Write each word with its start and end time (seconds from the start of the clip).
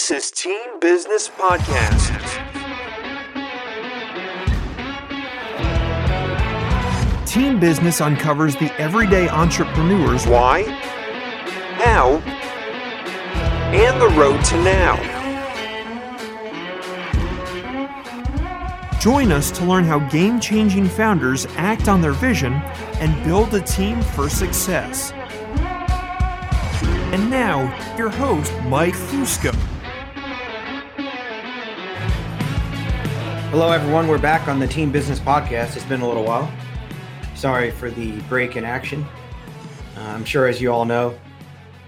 This 0.00 0.10
is 0.10 0.30
Team 0.30 0.80
Business 0.80 1.28
Podcast. 1.28 2.16
Team 7.26 7.60
Business 7.60 8.00
uncovers 8.00 8.56
the 8.56 8.72
everyday 8.80 9.28
entrepreneurs 9.28 10.26
Why, 10.26 10.62
how, 11.84 12.16
and 13.74 14.00
the 14.00 14.08
road 14.18 14.42
to 14.46 14.64
now. 14.64 14.96
Join 19.00 19.30
us 19.30 19.50
to 19.50 19.66
learn 19.66 19.84
how 19.84 19.98
game 20.08 20.40
changing 20.40 20.88
founders 20.88 21.44
act 21.58 21.88
on 21.90 22.00
their 22.00 22.12
vision 22.12 22.54
and 22.54 23.22
build 23.22 23.52
a 23.52 23.60
team 23.60 24.00
for 24.00 24.30
success. 24.30 25.12
And 27.12 27.28
now, 27.28 27.68
your 27.98 28.08
host, 28.08 28.50
Mike 28.62 28.94
Fusco. 28.94 29.54
Hello, 33.50 33.72
everyone. 33.72 34.06
We're 34.06 34.16
back 34.16 34.46
on 34.46 34.60
the 34.60 34.66
Team 34.68 34.92
Business 34.92 35.18
Podcast. 35.18 35.74
It's 35.74 35.84
been 35.84 36.02
a 36.02 36.06
little 36.06 36.22
while. 36.22 36.48
Sorry 37.34 37.72
for 37.72 37.90
the 37.90 38.20
break 38.28 38.54
in 38.54 38.64
action. 38.64 39.04
Uh, 39.96 40.02
I'm 40.02 40.24
sure, 40.24 40.46
as 40.46 40.60
you 40.60 40.70
all 40.72 40.84
know, 40.84 41.18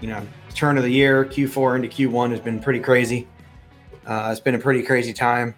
you 0.01 0.09
know, 0.09 0.27
turn 0.53 0.77
of 0.77 0.83
the 0.83 0.91
year, 0.91 1.23
Q4 1.23 1.77
into 1.77 1.87
Q1 1.87 2.31
has 2.31 2.41
been 2.41 2.59
pretty 2.59 2.81
crazy. 2.81 3.29
Uh, 4.05 4.27
it's 4.29 4.41
been 4.41 4.55
a 4.55 4.59
pretty 4.59 4.83
crazy 4.83 5.13
time, 5.13 5.55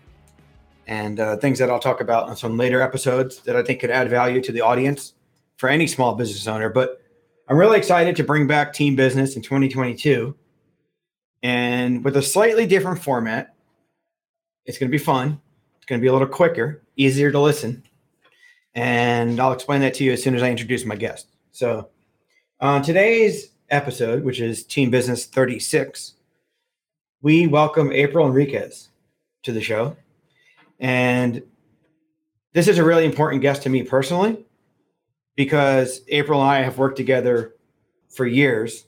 and 0.86 1.20
uh, 1.20 1.38
things 1.38 1.58
that 1.58 1.72
I'll 1.72 1.80
talk 1.80 2.02
about 2.02 2.30
on 2.30 2.36
some 2.36 2.56
later 2.56 2.82
episodes 2.82 3.40
that 3.40 3.56
I 3.56 3.64
think 3.64 3.80
could 3.80 3.90
add 3.90 4.08
value 4.08 4.44
to 4.44 4.52
the 4.52 4.62
audience 4.62 5.16
for 5.58 5.70
any 5.70 5.88
small 5.88 6.14
business 6.14 6.46
owner. 6.46 6.70
But 6.70 7.02
I'm 7.48 7.58
really 7.58 7.80
excited 7.80 8.16
to 8.18 8.24
bring 8.24 8.46
back 8.46 8.74
Team 8.74 8.96
Business 8.96 9.36
in 9.36 9.42
2022, 9.42 10.36
and 11.42 12.06
with 12.06 12.16
a 12.16 12.22
slightly 12.22 12.68
different 12.68 13.02
format. 13.02 13.56
It's 14.68 14.78
going 14.78 14.90
to 14.90 14.96
be 14.96 15.04
fun. 15.04 15.42
It's 15.86 15.90
going 15.92 16.02
to 16.02 16.04
be 16.04 16.08
a 16.10 16.14
little 16.14 16.28
quicker, 16.28 16.82
easier 16.96 17.32
to 17.32 17.40
listen. 17.40 17.84
And 18.74 19.40
I'll 19.40 19.54
explain 19.54 19.82
that 19.82 19.94
to 19.94 20.04
you 20.04 20.14
as 20.14 20.24
soon 20.24 20.34
as 20.34 20.42
I 20.42 20.50
introduce 20.50 20.84
my 20.84 20.96
guest. 20.96 21.28
So, 21.52 21.90
on 22.60 22.82
today's 22.82 23.52
episode, 23.70 24.24
which 24.24 24.40
is 24.42 24.64
Team 24.64 24.90
Business 24.90 25.28
36, 25.28 26.16
we 27.22 27.46
welcome 27.46 27.92
April 27.92 28.26
Enriquez 28.26 28.90
to 29.44 29.52
the 29.52 29.62
show. 29.62 29.96
And 30.80 31.44
this 32.54 32.68
is 32.68 32.80
a 32.80 32.84
really 32.84 33.06
important 33.06 33.44
guest 33.44 33.62
to 33.62 33.70
me 33.70 33.84
personally 33.84 34.44
because 35.36 36.02
April 36.08 36.42
and 36.42 36.50
I 36.50 36.64
have 36.64 36.80
worked 36.80 36.98
together 36.98 37.54
for 38.10 38.26
years 38.26 38.86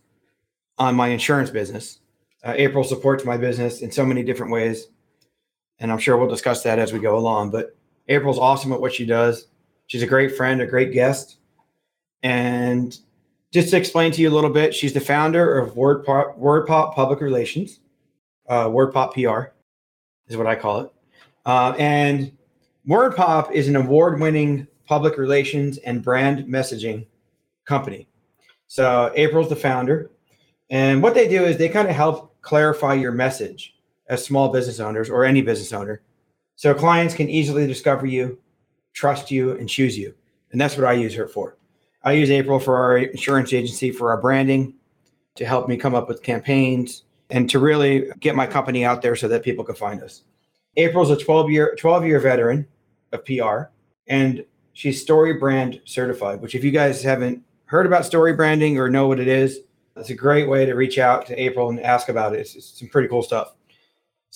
on 0.80 0.96
my 0.96 1.10
insurance 1.10 1.52
business. 1.52 2.00
Uh, 2.44 2.56
April 2.56 2.84
supports 2.84 3.24
my 3.24 3.38
business 3.38 3.82
in 3.82 3.92
so 3.92 4.04
many 4.04 4.24
different 4.24 4.52
ways 4.52 4.88
and 5.80 5.92
I'm 5.92 6.00
sure 6.00 6.18
we'll 6.18 6.30
discuss 6.30 6.64
that 6.64 6.80
as 6.80 6.94
we 6.94 7.00
go 7.00 7.18
along. 7.18 7.52
But 7.52 7.76
April's 8.08 8.40
awesome 8.40 8.74
at 8.74 8.82
what 8.82 8.94
she 8.94 9.06
does. 9.06 9.48
She's 9.88 10.04
a 10.04 10.08
great 10.08 10.36
friend, 10.36 10.62
a 10.62 10.66
great 10.66 10.92
guest. 10.92 11.38
And 12.24 12.98
just 13.52 13.70
to 13.70 13.78
explain 13.78 14.12
to 14.12 14.22
you 14.22 14.30
a 14.30 14.34
little 14.34 14.50
bit, 14.50 14.74
she's 14.74 14.94
the 14.94 15.00
founder 15.00 15.58
of 15.58 15.76
WordPop, 15.76 16.40
WordPop 16.40 16.94
Public 16.94 17.22
Relations, 17.22 17.80
uh, 18.50 18.68
WordPop 18.68 19.14
PR 19.14 19.52
is 20.28 20.38
what 20.38 20.48
I 20.48 20.56
call 20.56 20.82
it. 20.82 20.92
Uh, 21.46 21.74
and 21.78 22.32
WordPop 22.88 23.52
is 23.52 23.68
an 23.68 23.76
award 23.76 24.20
winning 24.20 24.68
public 24.86 25.18
relations 25.18 25.78
and 25.80 26.04
brand 26.04 26.46
messaging 26.46 27.06
company. 27.66 28.08
So 28.68 29.12
April's 29.16 29.50
the 29.50 29.56
founder. 29.56 30.12
And 30.70 31.02
what 31.02 31.14
they 31.14 31.28
do 31.28 31.44
is 31.46 31.58
they 31.58 31.70
kind 31.70 31.88
of 31.88 31.96
help 31.96 32.36
clarify 32.42 32.94
your 32.94 33.12
message 33.12 33.77
as 34.10 34.24
small 34.24 34.50
business 34.50 34.80
owners 34.80 35.10
or 35.10 35.26
any 35.26 35.42
business 35.42 35.74
owner. 35.74 36.02
So 36.56 36.74
clients 36.74 37.14
can 37.14 37.30
easily 37.30 37.68
discover 37.68 38.06
you, 38.06 38.40
trust 38.94 39.30
you, 39.30 39.52
and 39.58 39.70
choose 39.70 39.98
you. 39.98 40.14
And 40.52 40.60
that's 40.60 40.78
what 40.78 40.88
I 40.88 40.94
use 40.94 41.14
her 41.16 41.28
for. 41.28 41.58
I 42.04 42.14
use 42.14 42.32
April 42.32 42.60
for 42.60 42.78
our 42.78 42.98
insurance 42.98 43.54
agency 43.54 43.92
for 43.92 44.12
our 44.12 44.22
branding 44.22 44.74
to 45.36 45.46
help 45.46 45.68
me 45.68 45.78
come 45.78 45.94
up 45.94 46.08
with 46.08 46.24
campaigns 46.24 47.04
and 47.30 47.50
to 47.50 47.60
really 47.60 48.10
get 48.20 48.36
my 48.36 48.48
company 48.48 48.86
out 48.86 49.02
there 49.02 49.16
so 49.16 49.28
that 49.28 49.44
people 49.44 49.64
can 49.64 49.76
find 49.76 50.02
us. 50.02 50.24
April's 50.78 51.12
a 51.12 51.18
12 51.18 51.50
year 51.50 51.76
12 51.78 52.06
year 52.06 52.20
veteran 52.20 52.68
of 53.12 53.26
PR 53.26 53.70
and 54.08 54.46
she's 54.74 55.06
StoryBrand 55.06 55.82
certified, 55.86 56.42
which 56.42 56.56
if 56.56 56.64
you 56.64 56.72
guys 56.72 57.04
haven't 57.04 57.44
heard 57.66 57.86
about 57.86 58.06
story 58.06 58.34
branding 58.34 58.78
or 58.78 58.90
know 58.90 59.08
what 59.08 59.20
it 59.20 59.28
is, 59.28 59.62
it's 59.96 60.12
a 60.12 60.16
great 60.16 60.48
way 60.48 60.66
to 60.66 60.74
reach 60.74 61.00
out 61.00 61.26
to 61.26 61.42
April 61.42 61.70
and 61.70 61.80
ask 61.82 62.10
about 62.10 62.34
it. 62.34 62.40
It's, 62.40 62.56
it's 62.56 62.80
some 62.80 62.88
pretty 62.88 63.08
cool 63.08 63.24
stuff. 63.24 63.56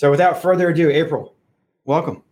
So 0.02 0.10
without 0.10 0.42
further 0.42 0.70
ado, 0.70 0.90
April, 0.90 1.36
welcome. 1.86 2.24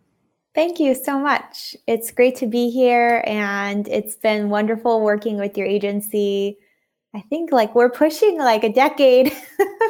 Thank 0.56 0.80
you 0.80 0.92
so 0.92 1.20
much. 1.20 1.76
It's 1.86 2.10
great 2.10 2.34
to 2.38 2.48
be 2.48 2.68
here 2.68 3.22
and 3.28 3.86
it's 3.86 4.16
been 4.16 4.50
wonderful 4.50 5.02
working 5.02 5.38
with 5.38 5.56
your 5.56 5.68
agency. 5.68 6.58
I 7.14 7.20
think 7.20 7.52
like 7.52 7.72
we're 7.76 7.88
pushing 7.88 8.38
like 8.38 8.64
a 8.64 8.72
decade. 8.72 9.32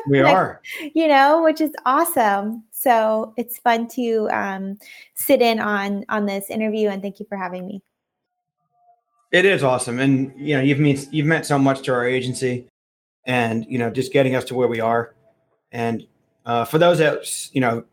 We 0.08 0.22
like, 0.22 0.34
are. 0.34 0.62
You 0.94 1.08
know, 1.08 1.42
which 1.42 1.60
is 1.60 1.70
awesome. 1.86 2.64
So 2.70 3.32
it's 3.36 3.58
fun 3.58 3.88
to 3.88 4.28
um, 4.30 4.78
sit 5.14 5.41
in 5.42 5.58
on 5.60 6.04
on 6.08 6.24
this 6.26 6.48
interview 6.48 6.88
and 6.88 7.00
thank 7.02 7.20
you 7.20 7.26
for 7.28 7.36
having 7.36 7.66
me. 7.66 7.82
It 9.30 9.44
is 9.44 9.62
awesome, 9.62 9.98
and 9.98 10.32
you 10.36 10.56
know 10.56 10.62
you've 10.62 10.78
meant 10.78 11.06
you've 11.12 11.26
meant 11.26 11.44
so 11.44 11.58
much 11.58 11.82
to 11.82 11.92
our 11.92 12.06
agency, 12.06 12.66
and 13.26 13.66
you 13.68 13.78
know 13.78 13.91
just 13.91 14.10
getting 14.10 14.34
us 14.34 14.44
to 14.44 14.54
where 14.54 14.68
we 14.68 14.80
are, 14.80 15.14
and 15.70 16.06
uh, 16.46 16.64
for 16.64 16.78
those 16.78 16.98
that 16.98 17.50
you 17.52 17.60
know 17.60 17.84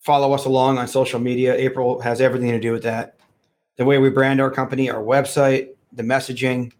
follow 0.00 0.32
us 0.32 0.44
along 0.44 0.78
on 0.78 0.86
social 0.88 1.20
media, 1.20 1.54
April 1.54 2.00
has 2.00 2.20
everything 2.20 2.50
to 2.50 2.60
do 2.60 2.72
with 2.72 2.84
that. 2.84 3.16
The 3.76 3.84
way 3.84 3.98
we 3.98 4.08
brand 4.10 4.40
our 4.40 4.50
company, 4.50 4.88
our 4.88 5.02
website, 5.02 5.70
the 5.92 6.02
messaging, 6.02 6.72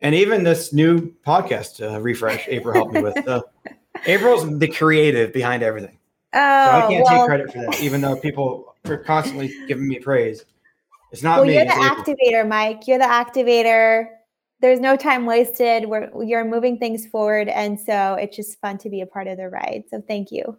and 0.00 0.14
even 0.14 0.44
this 0.44 0.72
new 0.72 1.12
podcast 1.26 1.82
uh, 1.82 2.00
refresh. 2.00 2.46
April 2.48 2.74
helped 2.74 2.92
me 2.94 3.02
with. 3.02 3.26
Uh, 3.26 3.42
April's 4.06 4.58
the 4.58 4.68
creative 4.68 5.32
behind 5.32 5.62
everything. 5.62 5.98
Oh, 6.32 6.38
So 6.38 6.70
I 6.70 6.88
can't 6.88 7.04
well, 7.04 7.18
take 7.18 7.26
credit 7.26 7.52
for 7.52 7.58
that, 7.58 7.80
even 7.80 8.00
though 8.00 8.14
people 8.16 8.76
are 8.86 8.98
constantly 8.98 9.52
giving 9.66 9.88
me 9.88 9.98
praise. 9.98 10.44
It's 11.10 11.22
not 11.22 11.38
well 11.38 11.46
me. 11.46 11.54
you're 11.54 11.64
the 11.64 11.72
April. 11.72 11.88
activator, 11.88 12.46
Mike. 12.48 12.86
You're 12.86 12.98
the 12.98 13.04
activator. 13.04 14.08
There's 14.60 14.80
no 14.80 14.96
time 14.96 15.24
wasted. 15.26 15.88
We're 15.88 16.10
you're 16.24 16.44
moving 16.44 16.78
things 16.78 17.06
forward, 17.06 17.48
and 17.48 17.78
so 17.78 18.14
it's 18.14 18.36
just 18.36 18.60
fun 18.60 18.78
to 18.78 18.90
be 18.90 19.00
a 19.00 19.06
part 19.06 19.26
of 19.28 19.36
the 19.36 19.48
ride. 19.48 19.84
So 19.90 20.02
thank 20.06 20.32
you. 20.32 20.58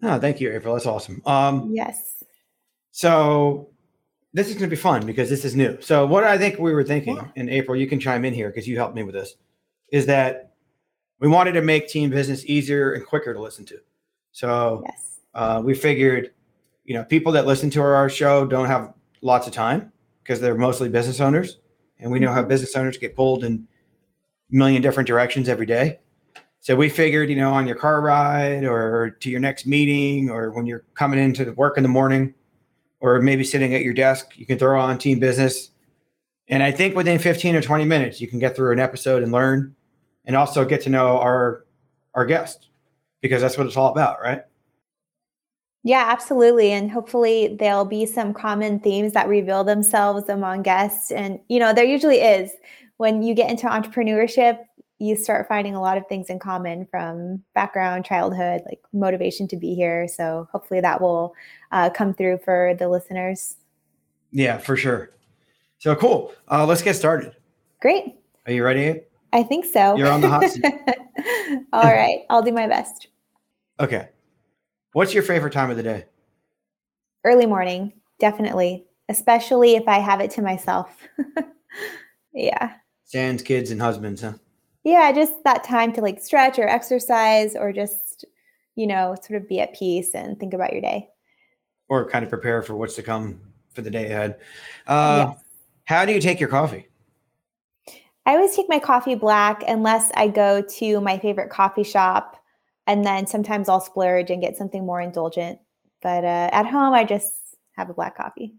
No, 0.00 0.18
thank 0.20 0.40
you, 0.40 0.52
April. 0.52 0.74
That's 0.74 0.86
awesome. 0.86 1.20
Um, 1.26 1.70
Yes. 1.72 2.22
So 2.92 3.70
this 4.32 4.48
is 4.48 4.54
going 4.54 4.68
to 4.68 4.74
be 4.76 4.80
fun 4.80 5.04
because 5.06 5.28
this 5.28 5.44
is 5.44 5.56
new. 5.56 5.80
So 5.80 6.06
what 6.06 6.24
I 6.24 6.38
think 6.38 6.58
we 6.58 6.72
were 6.72 6.84
thinking, 6.84 7.16
Yeah. 7.16 7.28
and 7.36 7.48
April, 7.50 7.76
you 7.76 7.86
can 7.86 7.98
chime 7.98 8.24
in 8.24 8.32
here 8.34 8.48
because 8.48 8.68
you 8.68 8.76
helped 8.76 8.94
me 8.94 9.02
with 9.02 9.14
this, 9.14 9.34
is 9.92 10.06
that 10.06 10.52
we 11.20 11.28
wanted 11.28 11.52
to 11.52 11.62
make 11.62 11.88
team 11.88 12.10
business 12.10 12.44
easier 12.46 12.92
and 12.92 13.04
quicker 13.04 13.34
to 13.34 13.40
listen 13.40 13.64
to. 13.66 13.78
So 14.32 14.82
Yes. 14.86 15.18
uh, 15.34 15.62
we 15.64 15.74
figured, 15.74 16.32
you 16.84 16.94
know, 16.94 17.04
people 17.04 17.32
that 17.32 17.46
listen 17.46 17.70
to 17.70 17.80
our 17.82 18.08
show 18.08 18.46
don't 18.46 18.66
have 18.66 18.92
lots 19.22 19.46
of 19.48 19.52
time 19.52 19.92
because 20.22 20.40
they're 20.40 20.54
mostly 20.56 20.88
business 20.88 21.20
owners, 21.20 21.58
and 21.98 22.10
we 22.10 22.18
know 22.18 22.32
how 22.32 22.42
business 22.42 22.76
owners 22.76 22.98
get 22.98 23.16
pulled 23.16 23.44
in 23.44 23.66
a 24.52 24.56
million 24.56 24.82
different 24.82 25.06
directions 25.06 25.48
every 25.48 25.66
day. 25.66 25.98
So 26.60 26.74
we 26.76 26.88
figured, 26.88 27.30
you 27.30 27.36
know, 27.36 27.52
on 27.52 27.66
your 27.66 27.76
car 27.76 28.00
ride 28.00 28.64
or 28.64 29.10
to 29.20 29.30
your 29.30 29.40
next 29.40 29.66
meeting 29.66 30.28
or 30.28 30.50
when 30.50 30.66
you're 30.66 30.84
coming 30.94 31.18
into 31.18 31.52
work 31.52 31.76
in 31.76 31.82
the 31.82 31.88
morning 31.88 32.34
or 33.00 33.20
maybe 33.20 33.44
sitting 33.44 33.74
at 33.74 33.82
your 33.82 33.94
desk, 33.94 34.36
you 34.36 34.44
can 34.44 34.58
throw 34.58 34.80
on 34.80 34.98
team 34.98 35.20
business. 35.20 35.70
And 36.48 36.62
I 36.62 36.72
think 36.72 36.96
within 36.96 37.18
15 37.18 37.54
or 37.54 37.62
20 37.62 37.84
minutes, 37.84 38.20
you 38.20 38.26
can 38.26 38.38
get 38.38 38.56
through 38.56 38.72
an 38.72 38.80
episode 38.80 39.22
and 39.22 39.30
learn 39.30 39.74
and 40.24 40.36
also 40.36 40.64
get 40.64 40.82
to 40.82 40.90
know 40.90 41.18
our 41.18 41.64
our 42.14 42.26
guest 42.26 42.68
because 43.20 43.42
that's 43.42 43.56
what 43.56 43.66
it's 43.66 43.76
all 43.76 43.92
about, 43.92 44.20
right? 44.20 44.42
Yeah, 45.84 46.04
absolutely. 46.08 46.72
And 46.72 46.90
hopefully 46.90 47.56
there'll 47.58 47.84
be 47.84 48.04
some 48.04 48.34
common 48.34 48.80
themes 48.80 49.12
that 49.12 49.28
reveal 49.28 49.64
themselves 49.64 50.28
among 50.28 50.62
guests. 50.62 51.10
And, 51.10 51.38
you 51.48 51.58
know, 51.58 51.72
there 51.72 51.84
usually 51.84 52.20
is. 52.20 52.50
When 52.96 53.22
you 53.22 53.32
get 53.32 53.48
into 53.48 53.66
entrepreneurship, 53.66 54.58
you 54.98 55.14
start 55.14 55.46
finding 55.46 55.76
a 55.76 55.80
lot 55.80 55.96
of 55.96 56.06
things 56.08 56.28
in 56.28 56.40
common 56.40 56.86
from 56.90 57.42
background, 57.54 58.04
childhood, 58.04 58.62
like 58.66 58.80
motivation 58.92 59.46
to 59.48 59.56
be 59.56 59.74
here. 59.74 60.08
So 60.08 60.48
hopefully 60.50 60.80
that 60.80 61.00
will 61.00 61.34
uh, 61.70 61.90
come 61.90 62.12
through 62.12 62.38
for 62.38 62.74
the 62.78 62.88
listeners. 62.88 63.56
Yeah, 64.32 64.58
for 64.58 64.76
sure. 64.76 65.10
So 65.78 65.94
cool. 65.94 66.32
Uh, 66.50 66.66
let's 66.66 66.82
get 66.82 66.96
started. 66.96 67.36
Great. 67.80 68.16
Are 68.46 68.52
you 68.52 68.64
ready? 68.64 69.02
I 69.32 69.44
think 69.44 69.64
so. 69.64 69.96
You're 69.96 70.10
on 70.10 70.20
the 70.20 70.28
hot 70.28 70.50
seat. 70.50 70.64
All 71.72 71.82
right. 71.82 72.20
I'll 72.30 72.42
do 72.42 72.52
my 72.52 72.66
best. 72.66 73.08
Okay. 73.78 74.08
What's 74.92 75.14
your 75.14 75.22
favorite 75.22 75.52
time 75.52 75.70
of 75.70 75.76
the 75.76 75.82
day? 75.82 76.06
Early 77.24 77.46
morning, 77.46 77.92
definitely, 78.18 78.86
especially 79.08 79.76
if 79.76 79.86
I 79.86 79.98
have 79.98 80.20
it 80.20 80.30
to 80.32 80.42
myself. 80.42 80.88
yeah. 82.32 82.74
Sans 83.04 83.42
kids 83.42 83.70
and 83.70 83.80
husbands, 83.80 84.22
huh? 84.22 84.34
Yeah, 84.84 85.12
just 85.12 85.44
that 85.44 85.64
time 85.64 85.92
to 85.94 86.00
like 86.00 86.20
stretch 86.20 86.58
or 86.58 86.66
exercise 86.66 87.54
or 87.54 87.72
just, 87.72 88.24
you 88.76 88.86
know, 88.86 89.14
sort 89.22 89.42
of 89.42 89.48
be 89.48 89.60
at 89.60 89.74
peace 89.74 90.14
and 90.14 90.38
think 90.38 90.54
about 90.54 90.72
your 90.72 90.80
day. 90.80 91.08
Or 91.88 92.08
kind 92.08 92.24
of 92.24 92.30
prepare 92.30 92.62
for 92.62 92.74
what's 92.74 92.94
to 92.94 93.02
come 93.02 93.40
for 93.74 93.82
the 93.82 93.90
day 93.90 94.06
ahead. 94.06 94.38
Uh, 94.86 95.26
yes. 95.28 95.44
How 95.84 96.04
do 96.04 96.12
you 96.12 96.20
take 96.20 96.40
your 96.40 96.48
coffee? 96.48 96.88
I 98.24 98.32
always 98.32 98.54
take 98.54 98.68
my 98.68 98.78
coffee 98.78 99.14
black 99.14 99.64
unless 99.66 100.10
I 100.14 100.28
go 100.28 100.60
to 100.60 101.00
my 101.00 101.18
favorite 101.18 101.50
coffee 101.50 101.82
shop. 101.82 102.37
And 102.88 103.04
then 103.04 103.26
sometimes 103.26 103.68
I'll 103.68 103.80
splurge 103.80 104.30
and 104.30 104.40
get 104.40 104.56
something 104.56 104.84
more 104.84 105.00
indulgent. 105.00 105.60
But 106.02 106.24
uh, 106.24 106.48
at 106.52 106.66
home, 106.66 106.94
I 106.94 107.04
just 107.04 107.32
have 107.76 107.90
a 107.90 107.94
black 107.94 108.16
coffee. 108.16 108.54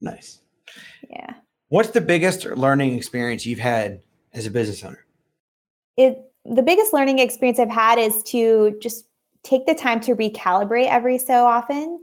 Nice. 0.00 0.40
Yeah. 1.08 1.34
What's 1.68 1.90
the 1.90 2.02
biggest 2.02 2.44
learning 2.44 2.96
experience 2.96 3.46
you've 3.46 3.58
had 3.58 4.02
as 4.34 4.46
a 4.46 4.50
business 4.50 4.84
owner? 4.84 5.04
It 5.96 6.22
the 6.44 6.62
biggest 6.62 6.92
learning 6.92 7.18
experience 7.18 7.58
I've 7.58 7.70
had 7.70 7.98
is 7.98 8.22
to 8.24 8.76
just 8.80 9.06
take 9.42 9.66
the 9.66 9.74
time 9.74 10.00
to 10.00 10.14
recalibrate 10.14 10.88
every 10.88 11.18
so 11.18 11.44
often. 11.44 12.00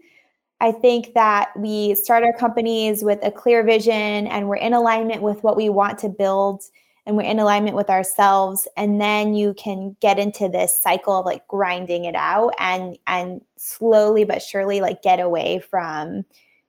I 0.60 0.72
think 0.72 1.14
that 1.14 1.50
we 1.58 1.96
start 1.96 2.24
our 2.24 2.34
companies 2.34 3.04
with 3.04 3.20
a 3.24 3.32
clear 3.32 3.64
vision 3.64 4.28
and 4.28 4.50
we're 4.50 4.58
in 4.58 4.74
alignment 4.74 5.22
with 5.22 5.44
what 5.44 5.56
we 5.56 5.70
want 5.70 6.00
to 6.00 6.10
build 6.10 6.64
and 7.06 7.18
we're 7.18 7.24
in 7.24 7.40
alignment 7.40 7.76
with 7.76 7.90
ourselves 7.90 8.68
and 8.78 9.00
then 9.02 9.34
you 9.34 9.54
can 9.56 9.96
get 10.00 10.20
into 10.20 10.48
this 10.48 10.80
cycle 10.82 11.20
of 11.20 11.26
like 11.26 11.48
grinding 11.48 12.06
it 12.06 12.16
out 12.16 12.54
and 12.60 12.98
and 13.08 13.42
slowly 13.58 14.24
but 14.24 14.42
surely 14.42 14.82
like 14.82 15.02
get 15.02 15.20
away 15.20 15.60
from 15.60 16.24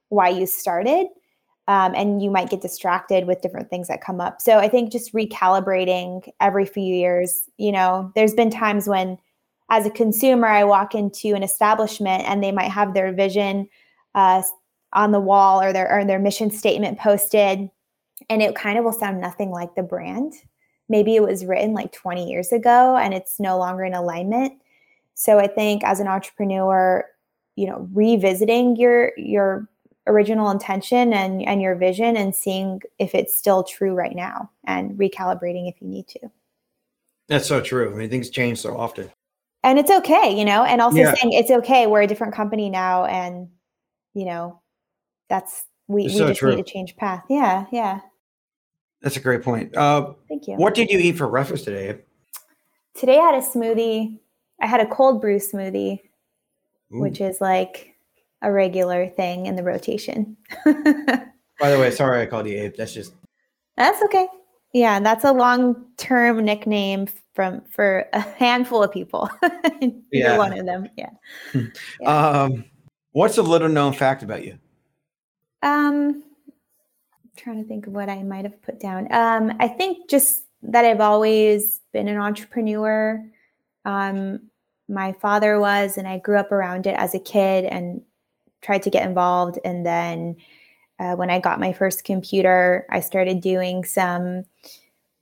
why 0.09 0.29
you 0.29 0.47
started 0.47 1.07
um, 1.67 1.95
and 1.95 2.23
you 2.23 2.31
might 2.31 2.51
get 2.51 2.61
distracted 2.61 3.27
with 3.27 3.41
different 3.41 3.71
things 3.71 3.89
that 3.89 4.03
come 4.03 4.21
up. 4.21 4.41
So 4.41 4.59
i 4.59 4.69
think 4.69 4.93
just 4.93 5.13
recalibrating 5.13 6.29
every 6.41 6.67
few 6.67 6.83
years 6.83 7.49
you 7.57 7.73
know 7.73 8.13
there's 8.15 8.35
been 8.35 8.51
times 8.51 8.89
when 8.89 9.19
as 9.71 9.87
a 9.87 9.91
consumer 9.91 10.47
i 10.47 10.65
walk 10.65 10.95
into 10.95 11.35
an 11.35 11.43
establishment 11.43 12.25
and 12.25 12.43
they 12.43 12.53
might 12.53 12.71
have 12.71 12.93
their 12.93 13.13
vision 13.13 13.69
uh, 14.15 14.43
on 14.93 15.11
the 15.11 15.21
wall 15.21 15.61
or 15.61 15.73
their 15.73 15.91
or 15.91 16.05
their 16.05 16.19
mission 16.19 16.51
statement 16.51 16.99
posted 16.99 17.71
and 18.29 18.43
it 18.43 18.55
kind 18.55 18.79
of 18.79 18.85
will 18.85 18.93
sound 18.93 19.21
nothing 19.21 19.51
like 19.51 19.75
the 19.75 19.83
brand. 19.83 20.33
Maybe 20.89 21.17
it 21.17 21.23
was 21.23 21.45
written 21.45 21.73
like 21.73 21.93
20 21.93 22.29
years 22.29 22.53
ago 22.53 22.97
and 22.97 23.15
it's 23.15 23.41
no 23.41 23.59
longer 23.59 23.85
in 23.85 23.95
alignment. 23.95 24.61
So 25.15 25.39
I 25.39 25.47
think 25.47 25.85
as 25.85 26.01
an 26.01 26.09
entrepreneur, 26.09 27.05
you 27.57 27.69
know, 27.69 27.89
revisiting 27.93 28.77
your 28.77 29.13
your 29.17 29.69
original 30.07 30.51
intention 30.51 31.13
and 31.15 31.43
and 31.47 31.63
your 31.63 31.77
vision 31.77 32.17
and 32.17 32.35
seeing 32.35 32.81
if 32.99 33.15
it's 33.15 33.35
still 33.35 33.63
true 33.63 33.95
right 33.95 34.15
now 34.15 34.51
and 34.65 34.99
recalibrating 34.99 35.69
if 35.69 35.81
you 35.81 35.89
need 35.89 36.09
to. 36.09 36.21
That's 37.29 37.47
so 37.47 37.61
true. 37.61 37.93
I 37.93 37.97
mean, 37.97 38.11
things 38.11 38.29
change 38.29 38.59
so 38.59 38.77
often. 38.77 39.11
And 39.63 39.79
it's 39.79 39.91
okay, 39.91 40.37
you 40.37 40.45
know, 40.45 40.65
and 40.65 40.83
also 40.83 40.99
yeah. 40.99 41.15
saying 41.15 41.33
it's 41.33 41.51
okay. 41.51 41.87
We're 41.87 42.03
a 42.03 42.07
different 42.07 42.35
company 42.35 42.69
now 42.69 43.07
and 43.07 43.49
you 44.13 44.25
know, 44.25 44.61
that's 45.29 45.65
we, 45.89 46.05
we 46.05 46.09
so 46.09 46.29
just 46.29 46.41
true. 46.41 46.55
need 46.55 46.65
to 46.65 46.73
change 46.73 46.97
path. 46.97 47.25
Yeah, 47.29 47.67
yeah. 47.73 48.01
That's 49.03 49.17
a 49.17 49.21
great 49.21 49.43
point. 49.43 49.77
Uh, 49.77 50.15
Thank 50.29 50.49
you. 50.49 50.55
What 50.57 50.75
did 50.75 50.91
you 50.91 50.99
eat 50.99 51.19
for 51.19 51.29
breakfast 51.29 51.65
today? 51.65 52.01
Today 52.95 53.19
I 53.19 53.33
had 53.33 53.35
a 53.35 53.47
smoothie. 53.47 54.19
I 54.63 54.67
had 54.67 54.81
a 54.81 54.87
cold 54.87 55.21
brew 55.21 55.39
smoothie, 55.39 56.01
Ooh. 56.93 57.01
which 57.01 57.21
is 57.21 57.41
like 57.41 57.95
a 58.41 58.51
regular 58.51 59.09
thing 59.09 59.47
in 59.47 59.57
the 59.57 59.63
rotation. 59.63 60.37
By 60.65 61.71
the 61.71 61.79
way, 61.79 61.91
sorry 61.91 62.23
I 62.23 62.27
called 62.27 62.47
you 62.47 62.57
Abe. 62.59 62.75
That's 62.77 62.95
just 62.95 63.13
That's 63.77 64.03
okay. 64.05 64.27
Yeah, 64.73 64.99
that's 64.99 65.23
a 65.23 65.33
long-term 65.33 66.45
nickname 66.45 67.07
from 67.35 67.63
for 67.71 68.07
a 68.13 68.21
handful 68.21 68.83
of 68.83 68.91
people. 68.91 69.31
yeah. 70.13 70.37
one 70.37 70.59
of 70.59 70.67
them. 70.67 70.89
Yeah. 70.97 71.11
yeah. 72.01 72.09
Um, 72.09 72.65
what's 73.13 73.39
a 73.39 73.43
little 73.43 73.69
known 73.69 73.93
fact 73.93 74.23
about 74.25 74.45
you? 74.45 74.59
Um, 75.65 76.23
trying 77.37 77.61
to 77.61 77.69
think 77.69 77.87
of 77.87 77.93
what 77.95 78.09
I 78.09 78.23
might 78.23 78.45
have 78.45 78.63
put 78.63 78.79
down. 78.79 79.13
Um, 79.13 79.57
I 79.59 79.67
think 79.67 80.09
just 80.09 80.45
that 80.63 80.85
I've 80.85 81.01
always 81.01 81.81
been 81.93 82.07
an 82.07 82.19
entrepreneur. 82.19 83.25
Um, 83.85 84.51
my 84.89 85.13
father 85.13 85.59
was, 85.59 85.97
and 85.99 86.07
I 86.07 86.19
grew 86.19 86.39
up 86.39 86.53
around 86.53 86.87
it 86.87 86.95
as 86.97 87.15
a 87.15 87.19
kid 87.19 87.65
and 87.65 88.03
tried 88.63 88.83
to 88.83 88.91
get 88.91 89.07
involved. 89.07 89.59
And 89.65 89.85
then 89.85 90.37
uh, 90.99 91.15
when 91.15 91.31
I 91.31 91.41
got 91.41 91.61
my 91.61 91.73
first 91.73 92.05
computer, 92.05 92.87
I 92.91 93.01
started 93.01 93.41
doing 93.41 93.85
some 93.85 94.45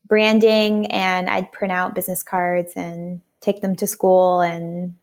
branding 0.06 0.86
and 0.86 1.30
I'd 1.30 1.52
print 1.52 1.72
out 1.72 1.94
business 1.94 2.22
cards 2.22 2.72
and 2.76 3.20
take 3.40 3.62
them 3.62 3.74
to 3.76 3.86
school 3.86 4.40
and 4.40 4.94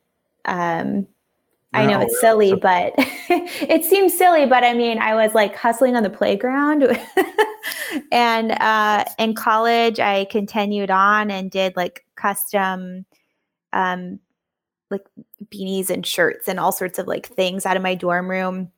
um, 0.45 1.07
I 1.73 1.85
know 1.85 1.99
it's 1.99 2.19
silly, 2.19 2.55
but 2.55 2.93
it 2.97 3.85
seems 3.85 4.17
silly, 4.17 4.45
but 4.47 4.63
I 4.63 4.73
mean, 4.73 4.97
I 4.97 5.13
was 5.13 5.35
like 5.35 5.55
hustling 5.55 5.95
on 5.95 6.03
the 6.03 6.09
playground. 6.09 6.83
and 8.11 8.51
uh, 8.53 9.05
in 9.19 9.35
college, 9.35 9.99
I 9.99 10.25
continued 10.25 10.89
on 10.89 11.29
and 11.29 11.51
did 11.51 11.75
like 11.75 12.05
custom, 12.15 13.05
um, 13.71 14.19
like 14.89 15.05
beanies 15.45 15.91
and 15.91 16.05
shirts 16.05 16.47
and 16.47 16.59
all 16.59 16.71
sorts 16.71 16.97
of 16.97 17.05
like 17.05 17.27
things 17.27 17.67
out 17.67 17.77
of 17.77 17.83
my 17.83 17.93
dorm 17.93 18.29
room. 18.29 18.71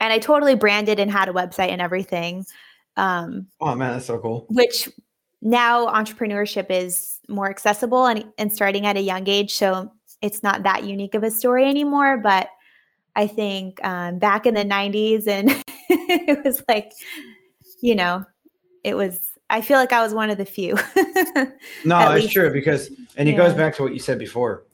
And 0.00 0.12
I 0.12 0.18
totally 0.18 0.54
branded 0.54 0.98
and 0.98 1.10
had 1.10 1.28
a 1.28 1.32
website 1.32 1.68
and 1.68 1.82
everything. 1.82 2.46
Um, 2.96 3.48
oh 3.60 3.74
man, 3.74 3.92
that's 3.92 4.06
so 4.06 4.18
cool. 4.18 4.46
Which 4.48 4.88
now 5.42 5.86
entrepreneurship 5.86 6.66
is 6.70 7.18
more 7.28 7.50
accessible 7.50 8.06
and, 8.06 8.24
and 8.38 8.52
starting 8.52 8.86
at 8.86 8.96
a 8.96 9.02
young 9.02 9.28
age. 9.28 9.54
So 9.54 9.92
it's 10.22 10.42
not 10.42 10.62
that 10.62 10.84
unique 10.84 11.14
of 11.14 11.24
a 11.24 11.30
story 11.30 11.68
anymore. 11.68 12.16
But 12.16 12.48
I 13.14 13.26
think 13.26 13.84
um, 13.84 14.18
back 14.18 14.46
in 14.46 14.54
the 14.54 14.64
90s, 14.64 15.26
and 15.26 15.50
it 15.88 16.44
was 16.44 16.62
like, 16.68 16.92
you 17.80 17.94
know, 17.94 18.24
it 18.84 18.96
was, 18.96 19.30
I 19.50 19.60
feel 19.60 19.76
like 19.76 19.92
I 19.92 20.02
was 20.02 20.14
one 20.14 20.30
of 20.30 20.38
the 20.38 20.44
few. 20.44 20.74
no, 21.84 22.12
it's 22.12 22.32
true 22.32 22.52
because, 22.52 22.88
and 23.16 23.28
it 23.28 23.32
yeah. 23.32 23.38
goes 23.38 23.52
back 23.52 23.76
to 23.76 23.82
what 23.82 23.92
you 23.92 23.98
said 23.98 24.18
before 24.18 24.64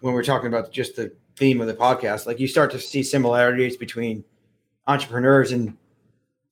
when 0.00 0.14
we're 0.14 0.24
talking 0.24 0.48
about 0.48 0.72
just 0.72 0.96
the 0.96 1.14
theme 1.36 1.60
of 1.60 1.66
the 1.68 1.74
podcast. 1.74 2.26
Like 2.26 2.40
you 2.40 2.48
start 2.48 2.72
to 2.72 2.80
see 2.80 3.02
similarities 3.02 3.76
between 3.76 4.24
entrepreneurs 4.88 5.52
and 5.52 5.76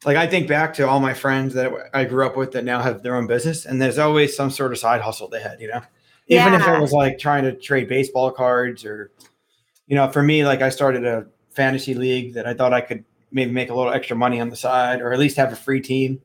like 0.07 0.17
I 0.17 0.27
think 0.27 0.49
back 0.49 0.73
to 0.75 0.89
all 0.89 1.01
my 1.01 1.13
friends 1.13 1.53
that 1.55 1.73
I 1.93 2.05
grew 2.05 2.25
up 2.25 2.35
with 2.35 2.53
that 2.53 2.65
now 2.65 2.81
have 2.81 3.03
their 3.03 3.17
own 3.17 3.27
business, 3.27 3.67
and 3.67 3.83
there's 3.83 3.99
always 3.99 4.35
some 4.35 4.51
sort 4.51 4.73
of 4.73 4.79
side 4.79 5.03
hustle 5.03 5.29
they 5.29 5.43
had, 5.43 5.61
you 5.61 5.69
know 5.69 5.83
even 6.31 6.53
yeah. 6.53 6.61
if 6.61 6.77
it 6.77 6.81
was 6.81 6.93
like 6.93 7.19
trying 7.19 7.45
to 7.45 7.53
trade 7.53 7.89
baseball 7.89 8.31
cards 8.31 8.85
or 8.85 9.11
you 9.87 9.97
know 9.97 10.11
for 10.11 10.23
me 10.23 10.45
like 10.45 10.63
i 10.63 10.69
started 10.69 11.05
a 11.05 11.27
fantasy 11.51 11.95
league 11.95 12.35
that 12.35 12.47
i 12.47 12.55
thought 12.55 12.73
i 12.73 12.81
could 12.81 13.05
maybe 13.33 13.51
make 13.51 13.69
a 13.71 13.75
little 13.75 13.93
extra 13.93 14.17
money 14.17 14.41
on 14.41 14.49
the 14.49 14.57
side 14.57 15.01
or 15.01 15.13
at 15.13 15.19
least 15.19 15.37
have 15.37 15.53
a 15.53 15.57
free 15.57 15.81
team 15.81 16.23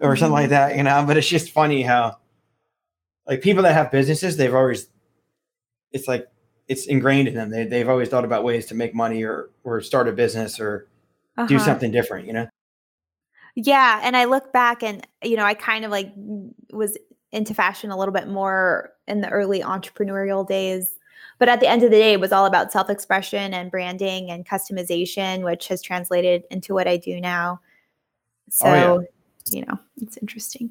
or 0.00 0.10
mm-hmm. 0.10 0.20
something 0.20 0.32
like 0.32 0.48
that 0.48 0.76
you 0.76 0.82
know 0.82 1.04
but 1.06 1.16
it's 1.16 1.28
just 1.28 1.50
funny 1.50 1.82
how 1.82 2.16
like 3.26 3.42
people 3.42 3.62
that 3.62 3.74
have 3.74 3.90
businesses 3.90 4.36
they've 4.36 4.54
always 4.54 4.88
it's 5.92 6.08
like 6.08 6.26
it's 6.68 6.86
ingrained 6.86 7.28
in 7.28 7.34
them 7.34 7.50
they, 7.50 7.64
they've 7.64 7.88
always 7.88 8.08
thought 8.08 8.24
about 8.24 8.44
ways 8.44 8.66
to 8.66 8.74
make 8.74 8.94
money 8.94 9.22
or 9.22 9.50
or 9.64 9.80
start 9.82 10.08
a 10.08 10.12
business 10.12 10.58
or 10.58 10.88
uh-huh. 11.36 11.46
do 11.46 11.58
something 11.58 11.90
different 11.90 12.26
you 12.26 12.32
know 12.32 12.48
yeah 13.54 14.00
and 14.02 14.16
i 14.16 14.24
look 14.24 14.52
back 14.52 14.82
and 14.82 15.06
you 15.22 15.36
know 15.36 15.44
i 15.44 15.52
kind 15.52 15.84
of 15.84 15.90
like 15.90 16.10
was 16.70 16.96
into 17.32 17.54
fashion 17.54 17.90
a 17.90 17.98
little 17.98 18.14
bit 18.14 18.28
more 18.28 18.92
in 19.08 19.20
the 19.20 19.28
early 19.30 19.60
entrepreneurial 19.60 20.46
days. 20.46 20.92
But 21.38 21.48
at 21.48 21.60
the 21.60 21.68
end 21.68 21.82
of 21.82 21.90
the 21.90 21.96
day, 21.96 22.12
it 22.12 22.20
was 22.20 22.30
all 22.30 22.46
about 22.46 22.70
self 22.70 22.88
expression 22.88 23.52
and 23.54 23.70
branding 23.70 24.30
and 24.30 24.46
customization, 24.46 25.42
which 25.42 25.68
has 25.68 25.82
translated 25.82 26.44
into 26.50 26.74
what 26.74 26.86
I 26.86 26.98
do 26.98 27.20
now. 27.20 27.60
So, 28.50 28.66
oh, 28.68 29.00
yeah. 29.00 29.58
you 29.58 29.66
know, 29.66 29.78
it's 30.00 30.16
interesting. 30.18 30.70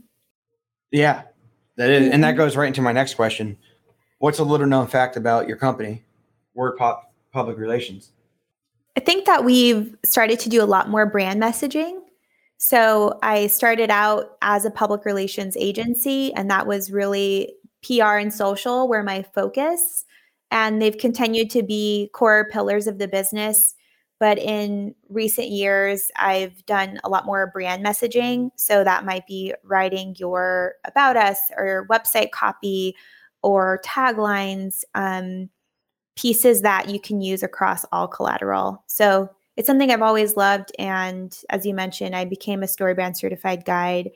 Yeah, 0.91 1.23
that 1.77 1.89
is, 1.89 2.11
and 2.11 2.23
that 2.23 2.29
mm-hmm. 2.29 2.37
goes 2.37 2.55
right 2.55 2.67
into 2.67 2.81
my 2.81 2.91
next 2.91 3.15
question. 3.15 3.57
What's 4.19 4.39
a 4.39 4.43
little 4.43 4.67
known 4.67 4.87
fact 4.87 5.17
about 5.17 5.47
your 5.47 5.57
company, 5.57 6.03
WordPop 6.55 7.01
Public 7.33 7.57
Relations? 7.57 8.11
I 8.95 8.99
think 8.99 9.25
that 9.25 9.43
we've 9.43 9.95
started 10.03 10.39
to 10.41 10.49
do 10.49 10.61
a 10.61 10.65
lot 10.65 10.89
more 10.89 11.05
brand 11.05 11.41
messaging 11.41 12.00
so 12.63 13.17
I 13.23 13.47
started 13.47 13.89
out 13.89 14.37
as 14.43 14.65
a 14.65 14.69
public 14.69 15.03
relations 15.03 15.57
agency, 15.57 16.31
and 16.35 16.47
that 16.51 16.67
was 16.67 16.91
really 16.91 17.55
PR 17.83 18.17
and 18.17 18.31
social 18.31 18.87
were 18.87 19.01
my 19.01 19.23
focus. 19.23 20.05
And 20.51 20.79
they've 20.79 20.95
continued 20.95 21.49
to 21.49 21.63
be 21.63 22.11
core 22.13 22.47
pillars 22.51 22.85
of 22.85 22.99
the 22.99 23.07
business. 23.07 23.73
But 24.19 24.37
in 24.37 24.93
recent 25.09 25.47
years, 25.47 26.11
I've 26.17 26.63
done 26.67 26.99
a 27.03 27.09
lot 27.09 27.25
more 27.25 27.49
brand 27.51 27.83
messaging. 27.83 28.51
So 28.57 28.83
that 28.83 29.05
might 29.05 29.25
be 29.25 29.55
writing 29.63 30.13
your 30.19 30.75
about 30.85 31.17
us 31.17 31.39
or 31.57 31.65
your 31.65 31.87
website 31.87 32.29
copy 32.29 32.95
or 33.41 33.81
taglines, 33.83 34.83
um, 34.93 35.49
pieces 36.15 36.61
that 36.61 36.89
you 36.89 36.99
can 36.99 37.21
use 37.21 37.41
across 37.41 37.85
all 37.91 38.07
collateral. 38.07 38.83
So 38.85 39.31
it's 39.61 39.67
something 39.67 39.91
I've 39.91 40.01
always 40.01 40.35
loved. 40.35 40.71
And 40.79 41.39
as 41.51 41.67
you 41.67 41.75
mentioned, 41.75 42.15
I 42.15 42.25
became 42.25 42.63
a 42.63 42.65
StoryBrand 42.65 43.15
certified 43.15 43.63
guide, 43.63 44.09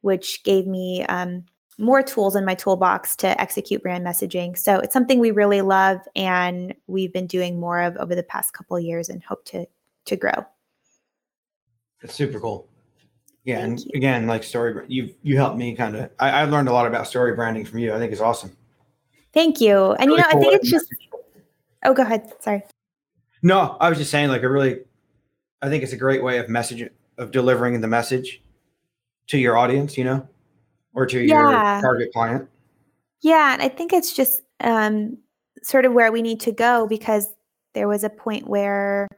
which 0.00 0.42
gave 0.42 0.66
me 0.66 1.04
um, 1.04 1.44
more 1.78 2.02
tools 2.02 2.34
in 2.34 2.44
my 2.44 2.56
toolbox 2.56 3.14
to 3.18 3.40
execute 3.40 3.80
brand 3.80 4.04
messaging. 4.04 4.58
So 4.58 4.80
it's 4.80 4.92
something 4.92 5.20
we 5.20 5.30
really 5.30 5.60
love 5.60 6.00
and 6.16 6.74
we've 6.88 7.12
been 7.12 7.28
doing 7.28 7.60
more 7.60 7.80
of 7.80 7.96
over 7.98 8.16
the 8.16 8.24
past 8.24 8.54
couple 8.54 8.76
of 8.76 8.82
years 8.82 9.08
and 9.08 9.22
hope 9.22 9.44
to 9.46 9.66
to 10.06 10.16
grow. 10.16 10.44
That's 12.02 12.14
super 12.14 12.40
cool. 12.40 12.68
Yeah, 13.44 13.60
Thank 13.60 13.68
and 13.68 13.80
you. 13.84 13.90
again, 13.94 14.26
like 14.26 14.42
story, 14.42 14.84
you 14.88 15.14
you 15.22 15.36
helped 15.36 15.58
me 15.58 15.76
kind 15.76 15.94
of. 15.94 16.10
I, 16.18 16.40
have 16.40 16.50
learned 16.50 16.68
a 16.68 16.72
lot 16.72 16.88
about 16.88 17.06
story 17.06 17.36
branding 17.36 17.64
from 17.64 17.78
you. 17.78 17.94
I 17.94 17.98
think 17.98 18.10
it's 18.10 18.20
awesome. 18.20 18.50
Thank 19.32 19.60
you. 19.60 19.92
And 19.92 20.10
really 20.10 20.10
you 20.10 20.16
know, 20.16 20.30
cool 20.32 20.40
I 20.40 20.42
think 20.42 20.54
it's 20.54 20.70
just. 20.70 20.92
Oh, 21.84 21.94
go 21.94 22.02
ahead. 22.02 22.32
Sorry. 22.40 22.64
No, 23.42 23.76
I 23.80 23.88
was 23.88 23.98
just 23.98 24.10
saying, 24.10 24.28
like, 24.28 24.42
a 24.42 24.48
really, 24.48 24.80
I 25.62 25.68
think 25.68 25.82
it's 25.82 25.92
a 25.92 25.96
great 25.96 26.22
way 26.22 26.38
of 26.38 26.48
message 26.48 26.88
of 27.16 27.30
delivering 27.30 27.80
the 27.80 27.88
message 27.88 28.42
to 29.28 29.38
your 29.38 29.56
audience. 29.56 29.98
You 29.98 30.04
know, 30.04 30.28
or 30.94 31.06
to 31.06 31.20
yeah. 31.20 31.74
your 31.74 31.80
target 31.80 32.12
client. 32.12 32.48
Yeah, 33.22 33.52
and 33.52 33.62
I 33.62 33.68
think 33.68 33.92
it's 33.92 34.12
just 34.12 34.42
um, 34.60 35.18
sort 35.62 35.84
of 35.84 35.92
where 35.92 36.12
we 36.12 36.22
need 36.22 36.40
to 36.40 36.52
go 36.52 36.86
because 36.86 37.28
there 37.74 37.88
was 37.88 38.04
a 38.04 38.10
point 38.10 38.48
where 38.48 39.08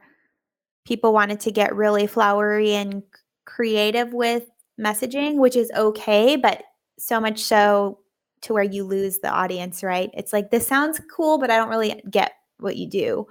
people 0.85 1.13
wanted 1.13 1.39
to 1.41 1.51
get 1.51 1.75
really 1.75 2.07
flowery 2.07 2.73
and 2.73 3.03
creative 3.45 4.13
with 4.13 4.49
messaging, 4.79 5.37
which 5.37 5.55
is 5.55 5.71
okay, 5.75 6.35
but 6.35 6.63
so 6.97 7.19
much 7.19 7.39
so 7.39 7.99
to 8.41 8.53
where 8.53 8.63
you 8.63 8.83
lose 8.83 9.19
the 9.19 9.29
audience, 9.29 9.83
right? 9.83 10.09
It's 10.13 10.33
like, 10.33 10.49
this 10.49 10.67
sounds 10.67 10.99
cool, 11.15 11.37
but 11.37 11.51
I 11.51 11.57
don't 11.57 11.69
really 11.69 12.01
get 12.09 12.33
what 12.59 12.75
you 12.75 12.87
do. 12.87 13.27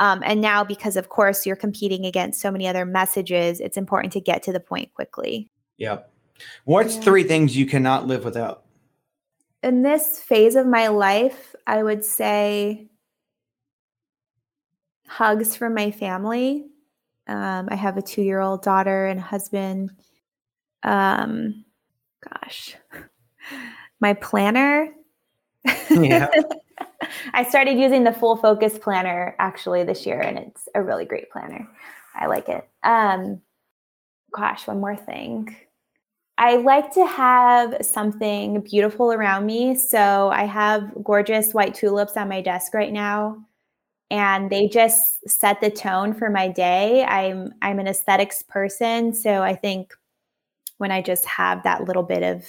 Um, 0.00 0.22
and 0.24 0.40
now, 0.40 0.62
because 0.64 0.96
of 0.96 1.08
course 1.08 1.44
you're 1.44 1.56
competing 1.56 2.06
against 2.06 2.40
so 2.40 2.50
many 2.50 2.68
other 2.68 2.84
messages, 2.84 3.60
it's 3.60 3.76
important 3.76 4.12
to 4.12 4.20
get 4.20 4.42
to 4.44 4.52
the 4.52 4.60
point 4.60 4.94
quickly. 4.94 5.50
Yeah. 5.76 6.00
What's 6.64 6.96
yeah. 6.96 7.02
three 7.02 7.24
things 7.24 7.56
you 7.56 7.66
cannot 7.66 8.06
live 8.06 8.24
without? 8.24 8.64
In 9.62 9.82
this 9.82 10.20
phase 10.20 10.54
of 10.54 10.66
my 10.66 10.88
life, 10.88 11.54
I 11.66 11.82
would 11.82 12.04
say 12.04 12.88
hugs 15.08 15.56
from 15.56 15.74
my 15.74 15.90
family. 15.90 16.66
Um, 17.26 17.68
I 17.70 17.74
have 17.74 17.96
a 17.96 18.02
two 18.02 18.22
year 18.22 18.40
old 18.40 18.62
daughter 18.62 19.06
and 19.06 19.20
husband. 19.20 19.90
Um, 20.84 21.64
gosh, 22.22 22.76
my 24.00 24.14
planner. 24.14 24.94
Yeah. 25.90 26.28
I 27.32 27.42
started 27.44 27.78
using 27.78 28.04
the 28.04 28.12
full 28.12 28.36
focus 28.36 28.78
planner 28.78 29.34
actually 29.38 29.84
this 29.84 30.06
year, 30.06 30.20
and 30.20 30.38
it's 30.38 30.68
a 30.74 30.82
really 30.82 31.04
great 31.04 31.30
planner. 31.30 31.68
I 32.14 32.26
like 32.26 32.48
it. 32.48 32.68
Um, 32.82 33.40
gosh, 34.34 34.66
one 34.66 34.80
more 34.80 34.96
thing. 34.96 35.54
I 36.36 36.56
like 36.56 36.92
to 36.94 37.04
have 37.06 37.76
something 37.80 38.60
beautiful 38.60 39.12
around 39.12 39.44
me. 39.46 39.74
So 39.74 40.30
I 40.32 40.44
have 40.44 40.92
gorgeous 41.02 41.52
white 41.52 41.74
tulips 41.74 42.16
on 42.16 42.28
my 42.28 42.40
desk 42.40 42.74
right 42.74 42.92
now 42.92 43.44
and 44.10 44.50
they 44.50 44.68
just 44.68 45.28
set 45.28 45.60
the 45.60 45.70
tone 45.70 46.14
for 46.14 46.30
my 46.30 46.48
day. 46.48 47.04
I'm 47.04 47.52
I'm 47.62 47.78
an 47.78 47.86
aesthetics 47.86 48.42
person, 48.42 49.12
so 49.12 49.42
I 49.42 49.54
think 49.54 49.92
when 50.78 50.90
I 50.90 51.02
just 51.02 51.26
have 51.26 51.62
that 51.64 51.84
little 51.84 52.02
bit 52.02 52.22
of 52.22 52.46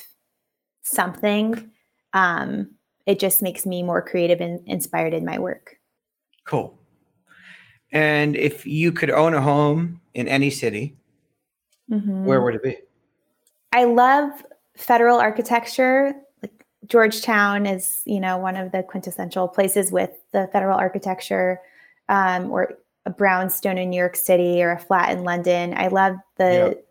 something, 0.84 1.72
um, 2.14 2.72
it 3.10 3.18
just 3.18 3.42
makes 3.42 3.66
me 3.66 3.82
more 3.82 4.04
creative 4.04 4.40
and 4.40 4.62
inspired 4.68 5.16
in 5.16 5.26
my 5.26 5.40
work. 5.40 5.80
Cool. 6.46 6.78
And 7.92 8.36
if 8.36 8.68
you 8.68 8.92
could 8.92 9.10
own 9.10 9.34
a 9.34 9.42
home 9.42 10.00
in 10.14 10.28
any 10.28 10.52
city, 10.52 10.96
mm-hmm. 11.90 12.26
where 12.26 12.40
would 12.40 12.54
it 12.54 12.62
be? 12.62 12.78
I 13.74 13.86
love 13.86 14.30
federal 14.78 15.18
architecture. 15.18 16.14
Like 16.44 16.68
Georgetown 16.86 17.66
is, 17.66 18.04
you 18.06 18.20
know, 18.20 18.38
one 18.38 18.56
of 18.56 18.72
the 18.72 18.84
quintessential 18.84 19.48
places 19.48 19.92
with 19.92 20.12
the 20.32 20.48
federal 20.54 20.78
architecture, 20.78 21.60
um, 22.10 22.52
or 22.52 22.76
a 23.08 23.10
brownstone 23.10 23.80
in 23.80 23.90
New 23.90 23.98
York 23.98 24.16
City 24.16 24.62
or 24.62 24.74
a 24.74 24.80
flat 24.80 25.18
in 25.18 25.24
London. 25.24 25.74
I 25.76 25.88
love 25.88 26.16
the 26.38 26.76
yep. 26.76 26.86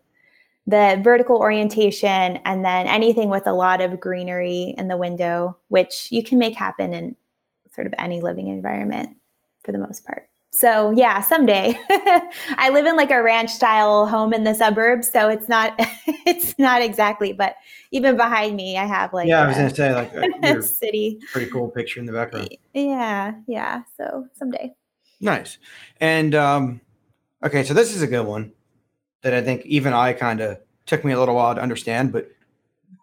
The 0.69 1.01
vertical 1.03 1.37
orientation 1.37 2.37
and 2.45 2.63
then 2.63 2.85
anything 2.85 3.29
with 3.29 3.47
a 3.47 3.53
lot 3.53 3.81
of 3.81 3.99
greenery 3.99 4.75
in 4.77 4.87
the 4.87 4.97
window, 4.97 5.57
which 5.69 6.11
you 6.11 6.21
can 6.21 6.37
make 6.37 6.53
happen 6.53 6.93
in 6.93 7.15
sort 7.73 7.87
of 7.87 7.93
any 7.97 8.21
living 8.21 8.49
environment 8.49 9.17
for 9.63 9.71
the 9.71 9.79
most 9.79 10.05
part. 10.05 10.29
So 10.51 10.91
yeah, 10.91 11.21
someday. 11.21 11.79
I 11.89 12.69
live 12.71 12.85
in 12.85 12.95
like 12.95 13.09
a 13.09 13.21
ranch 13.21 13.49
style 13.49 14.05
home 14.05 14.31
in 14.31 14.43
the 14.43 14.53
suburbs, 14.53 15.11
so 15.11 15.29
it's 15.29 15.49
not 15.49 15.73
it's 16.05 16.57
not 16.59 16.83
exactly, 16.83 17.33
but 17.33 17.55
even 17.91 18.15
behind 18.15 18.55
me 18.55 18.77
I 18.77 18.85
have 18.85 19.11
like 19.11 19.27
Yeah, 19.27 19.43
I 19.43 19.47
was 19.47 19.57
going 19.57 19.69
to 19.69 19.75
say 19.75 19.93
like 19.93 20.13
a 20.43 20.61
city. 20.61 21.19
Pretty 21.31 21.49
cool 21.49 21.69
picture 21.69 21.99
in 21.99 22.05
the 22.05 22.13
background. 22.13 22.55
Yeah, 22.75 23.33
yeah, 23.47 23.83
so 23.97 24.27
someday. 24.35 24.75
Nice. 25.19 25.57
And 25.99 26.35
um 26.35 26.81
okay, 27.43 27.63
so 27.63 27.73
this 27.73 27.95
is 27.95 28.03
a 28.03 28.07
good 28.07 28.25
one 28.25 28.53
that 29.21 29.33
I 29.33 29.41
think 29.41 29.65
even 29.65 29.93
I 29.93 30.13
kind 30.13 30.41
of 30.41 30.59
took 30.85 31.03
me 31.03 31.11
a 31.11 31.19
little 31.19 31.35
while 31.35 31.55
to 31.55 31.61
understand, 31.61 32.11
but 32.11 32.29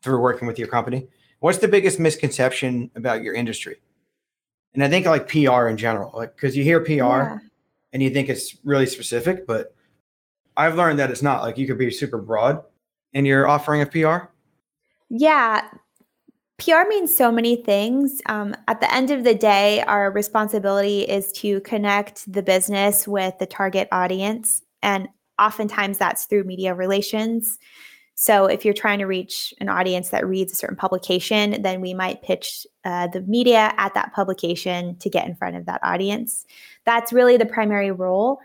through 0.03 0.21
working 0.21 0.47
with 0.47 0.59
your 0.59 0.69
company. 0.69 1.09
What's 1.41 1.59
the 1.59 1.69
biggest 1.69 2.01
misconception 2.01 2.91
about 2.95 3.23
your 3.23 3.35
industry? 3.35 3.77
and 4.77 4.85
I 4.85 4.91
think 4.91 5.07
like 5.07 5.27
PR 5.27 5.69
in 5.69 5.79
general, 5.79 6.13
like 6.15 6.37
because 6.37 6.55
you 6.55 6.63
hear 6.63 6.81
PR 6.81 6.93
yeah. 6.93 7.39
and 7.95 8.03
you 8.03 8.11
think 8.11 8.29
it's 8.29 8.57
really 8.63 8.85
specific, 8.85 9.47
but 9.47 9.75
I've 10.55 10.77
learned 10.77 10.99
that 10.99 11.11
it's 11.11 11.23
not. 11.23 11.43
Like 11.43 11.57
you 11.57 11.67
could 11.67 11.79
be 11.79 11.91
super 11.91 12.19
broad 12.19 12.63
in 13.15 13.25
your 13.25 13.49
offering 13.49 13.81
of 13.81 13.91
PR. 13.91 14.29
Yeah, 15.09 15.67
PR 16.59 16.87
means 16.89 17.15
so 17.15 17.33
many 17.33 17.57
things. 17.57 18.21
Um, 18.27 18.55
at 18.69 18.81
the 18.81 18.93
end 18.93 19.11
of 19.11 19.25
the 19.25 19.35
day, 19.35 19.81
our 19.83 20.11
responsibility 20.11 21.03
is 21.03 21.33
to 21.33 21.61
connect 21.63 22.31
the 22.31 22.43
business 22.43 23.09
with 23.09 23.39
the 23.39 23.47
target 23.47 23.89
audience, 23.93 24.63
and 24.83 25.09
oftentimes 25.39 25.99
that's 25.99 26.25
through 26.25 26.45
media 26.45 26.75
relations. 26.75 27.59
So 28.15 28.47
if 28.47 28.65
you're 28.65 28.73
trying 28.73 28.99
to 29.01 29.05
reach 29.05 29.53
an 29.61 29.69
audience 29.69 30.09
that 30.09 30.27
reads 30.27 30.51
a 30.51 30.57
certain 30.57 30.77
publication, 30.77 31.61
then 31.61 31.83
we 31.83 31.93
might 31.93 32.23
pitch 32.23 32.67
uh, 32.85 33.09
the 33.09 33.21
media 33.21 33.75
at 33.77 33.93
that 33.93 34.15
publication 34.15 34.97
to 35.01 35.11
get 35.11 35.27
in 35.27 35.35
front 35.37 35.57
of 35.57 35.67
that 35.67 35.81
audience. 35.83 36.47
That's 36.87 37.13
really 37.13 37.37
the 37.37 37.45
primary 37.45 37.91
role. 37.91 38.39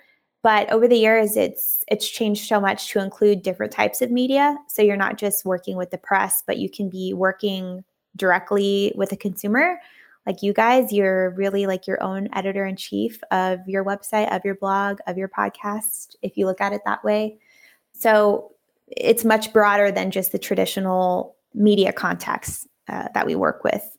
But 0.43 0.69
over 0.71 0.87
the 0.87 0.97
years, 0.97 1.37
it's 1.37 1.85
it's 1.87 2.09
changed 2.09 2.47
so 2.47 2.59
much 2.59 2.89
to 2.89 2.99
include 2.99 3.43
different 3.43 3.71
types 3.71 4.01
of 4.01 4.11
media. 4.11 4.57
So 4.67 4.81
you're 4.81 4.97
not 4.97 5.17
just 5.17 5.45
working 5.45 5.77
with 5.77 5.91
the 5.91 5.97
press, 5.97 6.43
but 6.45 6.57
you 6.57 6.69
can 6.69 6.89
be 6.89 7.13
working 7.13 7.83
directly 8.17 8.91
with 8.95 9.11
a 9.11 9.17
consumer. 9.17 9.79
Like 10.25 10.43
you 10.43 10.53
guys, 10.53 10.91
you're 10.91 11.31
really 11.31 11.65
like 11.65 11.87
your 11.87 12.01
own 12.01 12.29
editor 12.33 12.65
in 12.65 12.75
chief 12.75 13.19
of 13.31 13.59
your 13.67 13.83
website, 13.83 14.33
of 14.35 14.45
your 14.45 14.55
blog, 14.55 14.99
of 15.07 15.17
your 15.17 15.29
podcast, 15.29 16.15
if 16.21 16.37
you 16.37 16.45
look 16.45 16.61
at 16.61 16.73
it 16.73 16.81
that 16.85 17.03
way. 17.03 17.39
So 17.93 18.51
it's 18.87 19.25
much 19.25 19.51
broader 19.53 19.91
than 19.91 20.11
just 20.11 20.31
the 20.31 20.39
traditional 20.39 21.35
media 21.53 21.91
context 21.91 22.67
uh, 22.87 23.07
that 23.13 23.25
we 23.25 23.35
work 23.35 23.63
with. 23.63 23.97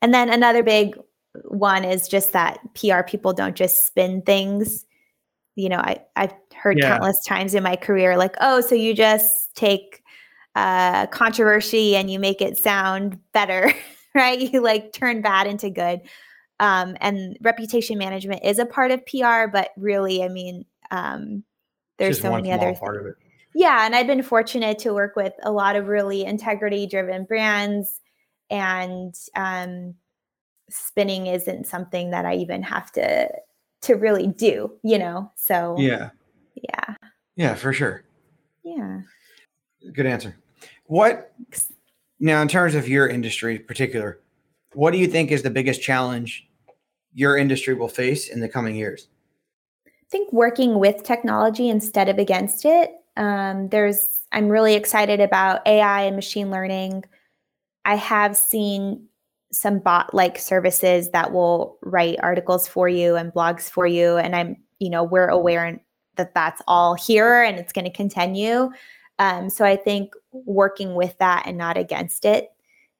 And 0.00 0.14
then 0.14 0.30
another 0.30 0.62
big 0.62 0.98
one 1.44 1.84
is 1.84 2.08
just 2.08 2.32
that 2.32 2.58
PR 2.74 3.02
people 3.02 3.32
don't 3.32 3.56
just 3.56 3.86
spin 3.86 4.22
things. 4.22 4.84
You 5.56 5.68
know, 5.70 5.78
I, 5.78 6.02
I've 6.14 6.34
heard 6.54 6.78
yeah. 6.78 6.90
countless 6.90 7.24
times 7.24 7.54
in 7.54 7.62
my 7.62 7.76
career, 7.76 8.16
like, 8.16 8.36
oh, 8.40 8.60
so 8.60 8.74
you 8.74 8.94
just 8.94 9.54
take 9.56 10.02
uh, 10.54 11.06
controversy 11.06 11.96
and 11.96 12.10
you 12.10 12.18
make 12.18 12.40
it 12.40 12.58
sound 12.58 13.18
better, 13.32 13.72
right? 14.14 14.38
You 14.40 14.60
like 14.62 14.92
turn 14.92 15.22
bad 15.22 15.46
into 15.46 15.70
good. 15.70 16.00
Um, 16.60 16.96
and 17.00 17.36
reputation 17.40 17.98
management 17.98 18.44
is 18.44 18.58
a 18.58 18.66
part 18.66 18.90
of 18.90 19.06
PR, 19.06 19.46
but 19.52 19.70
really, 19.76 20.24
I 20.24 20.28
mean, 20.28 20.64
um, 20.90 21.44
there's 21.98 22.20
so 22.20 22.32
many 22.32 22.50
other 22.52 22.74
part 22.74 23.00
of 23.00 23.06
it 23.06 23.14
yeah, 23.54 23.84
and 23.84 23.94
I've 23.94 24.06
been 24.06 24.22
fortunate 24.22 24.78
to 24.80 24.92
work 24.92 25.16
with 25.16 25.32
a 25.42 25.50
lot 25.50 25.74
of 25.74 25.88
really 25.88 26.24
integrity 26.24 26.86
driven 26.86 27.24
brands 27.24 28.00
and 28.50 29.12
um, 29.34 29.94
spinning 30.70 31.26
isn't 31.26 31.66
something 31.66 32.10
that 32.10 32.24
I 32.24 32.36
even 32.36 32.62
have 32.62 32.92
to 32.92 33.28
to 33.80 33.94
really 33.94 34.28
do, 34.28 34.72
you 34.84 34.98
know. 34.98 35.32
So 35.34 35.76
Yeah. 35.78 36.10
Yeah. 36.54 36.94
Yeah, 37.36 37.54
for 37.54 37.72
sure. 37.72 38.04
Yeah. 38.62 39.00
Good 39.92 40.06
answer. 40.06 40.36
What 40.86 41.32
now 42.20 42.42
in 42.42 42.48
terms 42.48 42.74
of 42.74 42.88
your 42.88 43.08
industry 43.08 43.56
in 43.56 43.64
particular, 43.64 44.20
what 44.74 44.92
do 44.92 44.98
you 44.98 45.06
think 45.06 45.30
is 45.30 45.42
the 45.42 45.50
biggest 45.50 45.82
challenge 45.82 46.48
your 47.14 47.36
industry 47.36 47.74
will 47.74 47.88
face 47.88 48.28
in 48.28 48.40
the 48.40 48.48
coming 48.48 48.76
years? 48.76 49.08
I 49.86 50.10
think 50.10 50.32
working 50.32 50.78
with 50.78 51.02
technology 51.02 51.68
instead 51.68 52.08
of 52.08 52.18
against 52.18 52.64
it 52.64 52.92
um, 53.18 53.68
there's 53.68 54.06
I'm 54.32 54.48
really 54.48 54.74
excited 54.74 55.20
about 55.20 55.66
AI 55.66 56.02
and 56.02 56.16
machine 56.16 56.50
learning. 56.50 57.04
I 57.84 57.96
have 57.96 58.36
seen 58.36 59.06
some 59.50 59.78
bot 59.78 60.14
like 60.14 60.38
services 60.38 61.10
that 61.10 61.32
will 61.32 61.78
write 61.82 62.18
articles 62.22 62.68
for 62.68 62.88
you 62.88 63.16
and 63.16 63.32
blogs 63.32 63.70
for 63.70 63.86
you 63.86 64.18
and 64.18 64.36
i'm 64.36 64.54
you 64.78 64.90
know 64.90 65.02
we're 65.02 65.28
aware 65.28 65.80
that 66.16 66.34
that's 66.34 66.60
all 66.68 66.94
here 66.94 67.42
and 67.42 67.58
it's 67.58 67.72
going 67.72 67.86
to 67.86 67.90
continue 67.90 68.68
um, 69.18 69.50
so 69.50 69.64
i 69.64 69.76
think 69.76 70.12
working 70.32 70.94
with 70.94 71.16
that 71.18 71.44
and 71.46 71.58
not 71.58 71.76
against 71.76 72.24
it 72.24 72.50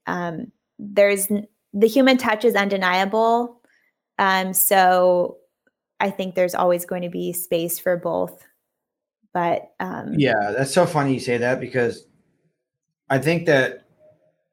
um, 0.07 0.51
there's 0.79 1.29
the 1.73 1.87
human 1.87 2.17
touch 2.17 2.45
is 2.45 2.55
undeniable. 2.55 3.61
Um, 4.19 4.53
so 4.53 5.39
I 6.01 6.11
think 6.11 6.35
there's 6.35 6.55
always 6.55 6.85
going 6.85 7.03
to 7.03 7.09
be 7.09 7.33
space 7.33 7.79
for 7.79 7.97
both. 7.97 8.43
But 9.33 9.73
um, 9.79 10.15
yeah, 10.17 10.53
that's 10.57 10.73
so 10.73 10.87
funny 10.87 11.15
you 11.15 11.21
say 11.21 11.37
that 11.39 11.61
because 11.61 12.07
I 13.11 13.19
think 13.19 13.47
that 13.47 13.85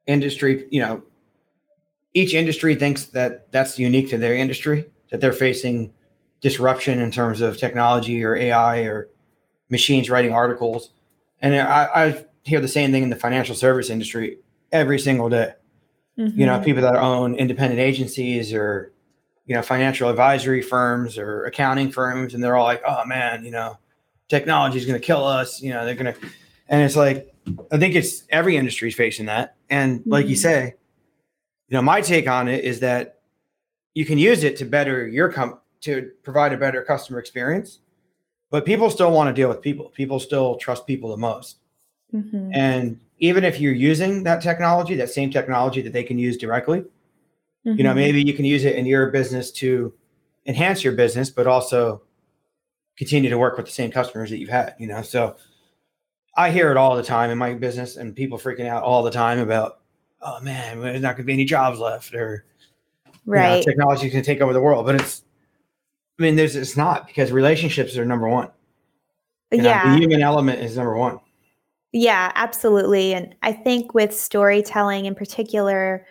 industry, 0.06 0.66
you 0.70 0.80
know, 0.80 1.02
each 2.14 2.34
industry 2.34 2.74
thinks 2.74 3.06
that 3.06 3.50
that's 3.52 3.78
unique 3.78 4.10
to 4.10 4.18
their 4.18 4.34
industry, 4.34 4.86
that 5.10 5.20
they're 5.20 5.32
facing 5.32 5.92
disruption 6.40 7.00
in 7.00 7.10
terms 7.10 7.40
of 7.40 7.56
technology 7.56 8.22
or 8.22 8.36
AI 8.36 8.80
or 8.80 9.08
machines 9.70 10.10
writing 10.10 10.32
articles. 10.32 10.90
And 11.40 11.54
I, 11.54 11.88
I 11.94 12.24
hear 12.44 12.60
the 12.60 12.68
same 12.68 12.92
thing 12.92 13.02
in 13.02 13.10
the 13.10 13.16
financial 13.16 13.54
service 13.54 13.90
industry 13.90 14.38
every 14.72 14.98
single 14.98 15.28
day. 15.28 15.52
Mm-hmm. 16.18 16.40
You 16.40 16.46
know, 16.46 16.54
mm-hmm. 16.54 16.64
people 16.64 16.82
that 16.82 16.96
own 16.96 17.34
independent 17.34 17.80
agencies 17.80 18.52
or, 18.52 18.92
you 19.44 19.54
know, 19.54 19.62
financial 19.62 20.08
advisory 20.08 20.62
firms 20.62 21.18
or 21.18 21.44
accounting 21.44 21.90
firms, 21.90 22.34
and 22.34 22.42
they're 22.42 22.56
all 22.56 22.64
like, 22.64 22.82
oh 22.86 23.04
man, 23.04 23.44
you 23.44 23.50
know, 23.50 23.78
technology 24.28 24.78
is 24.78 24.86
going 24.86 24.98
to 24.98 25.06
kill 25.06 25.24
us. 25.24 25.60
You 25.60 25.72
know, 25.72 25.84
they're 25.84 25.94
going 25.94 26.12
to, 26.14 26.20
and 26.68 26.82
it's 26.82 26.96
like, 26.96 27.32
I 27.70 27.78
think 27.78 27.94
it's 27.94 28.24
every 28.30 28.56
industry 28.56 28.88
is 28.88 28.94
facing 28.94 29.26
that. 29.26 29.56
And 29.70 30.02
like 30.06 30.24
mm-hmm. 30.24 30.30
you 30.30 30.36
say, 30.36 30.74
you 31.68 31.74
know, 31.74 31.82
my 31.82 32.00
take 32.00 32.28
on 32.28 32.48
it 32.48 32.64
is 32.64 32.80
that 32.80 33.20
you 33.94 34.04
can 34.04 34.18
use 34.18 34.42
it 34.42 34.56
to 34.56 34.64
better 34.64 35.06
your 35.06 35.30
com 35.30 35.58
to 35.82 36.10
provide 36.22 36.52
a 36.52 36.56
better 36.56 36.82
customer 36.82 37.18
experience, 37.18 37.80
but 38.50 38.64
people 38.64 38.90
still 38.90 39.10
want 39.10 39.28
to 39.28 39.34
deal 39.34 39.48
with 39.48 39.60
people. 39.60 39.90
People 39.90 40.20
still 40.20 40.56
trust 40.56 40.86
people 40.86 41.10
the 41.10 41.16
most. 41.16 41.58
Mm-hmm. 42.14 42.50
And 42.54 43.00
even 43.18 43.44
if 43.44 43.60
you're 43.60 43.74
using 43.74 44.22
that 44.24 44.42
technology, 44.42 44.94
that 44.96 45.10
same 45.10 45.30
technology 45.30 45.82
that 45.82 45.92
they 45.92 46.04
can 46.04 46.18
use 46.18 46.36
directly, 46.36 46.80
mm-hmm. 46.80 47.72
you 47.72 47.82
know, 47.82 47.90
mm-hmm. 47.90 47.98
maybe 47.98 48.22
you 48.22 48.34
can 48.34 48.44
use 48.44 48.64
it 48.64 48.76
in 48.76 48.86
your 48.86 49.10
business 49.10 49.50
to 49.52 49.92
enhance 50.46 50.84
your 50.84 50.92
business, 50.92 51.30
but 51.30 51.46
also 51.46 52.02
continue 52.96 53.30
to 53.30 53.38
work 53.38 53.56
with 53.56 53.66
the 53.66 53.72
same 53.72 53.90
customers 53.90 54.30
that 54.30 54.38
you've 54.38 54.48
had, 54.48 54.74
you 54.78 54.86
know. 54.86 55.02
So 55.02 55.36
I 56.36 56.50
hear 56.50 56.70
it 56.70 56.76
all 56.76 56.96
the 56.96 57.02
time 57.02 57.30
in 57.30 57.38
my 57.38 57.54
business 57.54 57.96
and 57.96 58.14
people 58.14 58.38
freaking 58.38 58.66
out 58.66 58.82
all 58.82 59.02
the 59.02 59.10
time 59.10 59.38
about, 59.38 59.80
oh 60.20 60.40
man, 60.40 60.80
there's 60.80 61.02
not 61.02 61.16
gonna 61.16 61.24
be 61.24 61.32
any 61.32 61.44
jobs 61.44 61.78
left 61.78 62.14
or 62.14 62.44
right. 63.26 63.50
You 63.50 63.56
know, 63.56 63.62
technology 63.62 64.10
can 64.10 64.22
take 64.22 64.40
over 64.40 64.52
the 64.52 64.60
world. 64.60 64.86
But 64.86 64.96
it's 64.96 65.24
I 66.18 66.22
mean, 66.22 66.36
there's 66.36 66.56
it's 66.56 66.76
not 66.76 67.06
because 67.06 67.30
relationships 67.30 67.96
are 67.96 68.04
number 68.04 68.28
one. 68.28 68.48
You 69.52 69.62
yeah. 69.62 69.84
Know, 69.84 69.92
the 69.92 69.98
human 69.98 70.22
element 70.22 70.60
is 70.60 70.76
number 70.76 70.96
one. 70.96 71.20
Yeah, 71.92 72.32
absolutely. 72.34 73.14
And 73.14 73.34
I 73.42 73.52
think 73.52 73.94
with 73.94 74.16
storytelling 74.16 75.06
in 75.06 75.14
particular, 75.14 76.06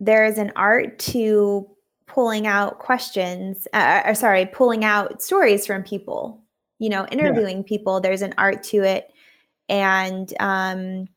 there 0.00 0.24
is 0.24 0.38
an 0.38 0.52
art 0.56 0.98
to 1.00 1.68
pulling 2.06 2.46
out 2.46 2.78
questions, 2.78 3.66
uh, 3.72 4.02
or 4.04 4.14
sorry, 4.14 4.46
pulling 4.46 4.84
out 4.84 5.22
stories 5.22 5.66
from 5.66 5.82
people, 5.82 6.42
you 6.78 6.88
know, 6.88 7.06
interviewing 7.10 7.58
yeah. 7.58 7.64
people. 7.66 8.00
There's 8.00 8.22
an 8.22 8.34
art 8.38 8.62
to 8.64 8.82
it. 8.82 9.12
And, 9.68 10.32
um, 10.40 11.08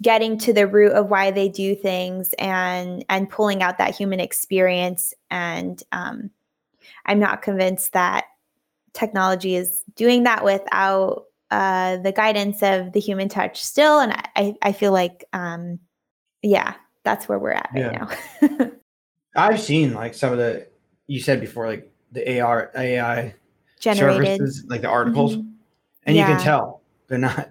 getting 0.00 0.38
to 0.38 0.52
the 0.52 0.66
root 0.66 0.92
of 0.92 1.08
why 1.08 1.30
they 1.30 1.48
do 1.48 1.74
things 1.74 2.32
and 2.38 3.04
and 3.08 3.30
pulling 3.30 3.62
out 3.62 3.78
that 3.78 3.94
human 3.94 4.20
experience 4.20 5.12
and 5.30 5.82
um, 5.92 6.30
i'm 7.06 7.18
not 7.18 7.42
convinced 7.42 7.92
that 7.92 8.26
technology 8.92 9.56
is 9.56 9.82
doing 9.96 10.22
that 10.24 10.44
without 10.44 11.24
uh, 11.50 11.96
the 11.98 12.12
guidance 12.12 12.62
of 12.62 12.92
the 12.92 13.00
human 13.00 13.28
touch 13.28 13.62
still 13.62 13.98
and 14.00 14.12
i 14.36 14.54
i 14.62 14.72
feel 14.72 14.92
like 14.92 15.24
um, 15.32 15.78
yeah 16.42 16.74
that's 17.04 17.28
where 17.28 17.38
we're 17.38 17.50
at 17.50 17.70
right 17.74 17.92
yeah. 17.92 18.50
now 18.50 18.70
i've 19.36 19.60
seen 19.60 19.94
like 19.94 20.14
some 20.14 20.32
of 20.32 20.38
the 20.38 20.66
you 21.06 21.20
said 21.20 21.40
before 21.40 21.66
like 21.66 21.90
the 22.12 22.40
ar 22.40 22.70
ai 22.76 23.34
Generated. 23.80 24.38
services 24.38 24.64
like 24.68 24.82
the 24.82 24.88
articles 24.88 25.36
mm-hmm. 25.36 25.48
and 26.04 26.16
yeah. 26.16 26.28
you 26.28 26.34
can 26.34 26.44
tell 26.44 26.82
they're 27.06 27.18
not 27.18 27.50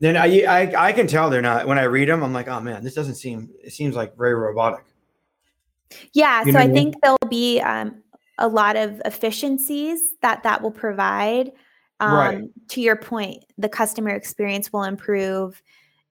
then 0.00 0.16
I, 0.16 0.42
I 0.42 0.88
I 0.88 0.92
can 0.92 1.06
tell 1.06 1.30
they're 1.30 1.42
not. 1.42 1.66
When 1.66 1.78
I 1.78 1.84
read 1.84 2.08
them, 2.08 2.22
I'm 2.22 2.32
like, 2.32 2.48
oh 2.48 2.60
man, 2.60 2.84
this 2.84 2.94
doesn't 2.94 3.14
seem. 3.14 3.50
It 3.62 3.72
seems 3.72 3.96
like 3.96 4.16
very 4.16 4.34
robotic. 4.34 4.84
Yeah, 6.12 6.44
you 6.44 6.52
so 6.52 6.58
I, 6.58 6.62
I 6.62 6.66
mean? 6.66 6.74
think 6.74 6.94
there'll 7.02 7.18
be 7.30 7.60
um, 7.60 8.02
a 8.38 8.48
lot 8.48 8.76
of 8.76 9.00
efficiencies 9.04 10.14
that 10.22 10.42
that 10.42 10.62
will 10.62 10.70
provide. 10.70 11.52
Um, 12.00 12.14
right. 12.14 12.68
To 12.68 12.80
your 12.82 12.96
point, 12.96 13.44
the 13.56 13.70
customer 13.70 14.10
experience 14.10 14.70
will 14.72 14.82
improve, 14.82 15.62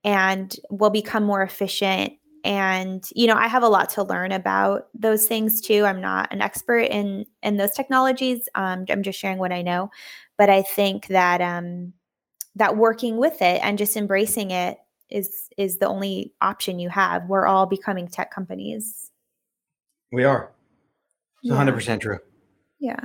and 0.03 0.55
will 0.71 0.89
become 0.89 1.23
more 1.23 1.43
efficient. 1.43 2.13
And 2.43 3.03
you 3.15 3.27
know, 3.27 3.35
I 3.35 3.47
have 3.47 3.63
a 3.63 3.67
lot 3.67 3.89
to 3.91 4.03
learn 4.03 4.31
about 4.31 4.87
those 4.95 5.27
things 5.27 5.61
too. 5.61 5.85
I'm 5.85 6.01
not 6.01 6.33
an 6.33 6.41
expert 6.41 6.85
in 6.89 7.25
in 7.43 7.57
those 7.57 7.71
technologies. 7.71 8.49
Um, 8.55 8.85
I'm 8.89 9.03
just 9.03 9.19
sharing 9.19 9.37
what 9.37 9.51
I 9.51 9.61
know, 9.61 9.91
but 10.37 10.49
I 10.49 10.63
think 10.63 11.07
that 11.07 11.41
um, 11.41 11.93
that 12.55 12.77
working 12.77 13.17
with 13.17 13.41
it 13.41 13.59
and 13.63 13.77
just 13.77 13.97
embracing 13.97 14.51
it 14.51 14.77
is 15.09 15.49
is 15.57 15.77
the 15.77 15.87
only 15.87 16.33
option 16.41 16.79
you 16.79 16.89
have. 16.89 17.25
We're 17.27 17.45
all 17.45 17.65
becoming 17.65 18.07
tech 18.07 18.31
companies. 18.31 19.11
We 20.11 20.23
are. 20.23 20.51
It's 21.43 21.51
yeah. 21.51 21.63
100% 21.63 22.01
true. 22.01 22.19
Yeah. 22.79 22.99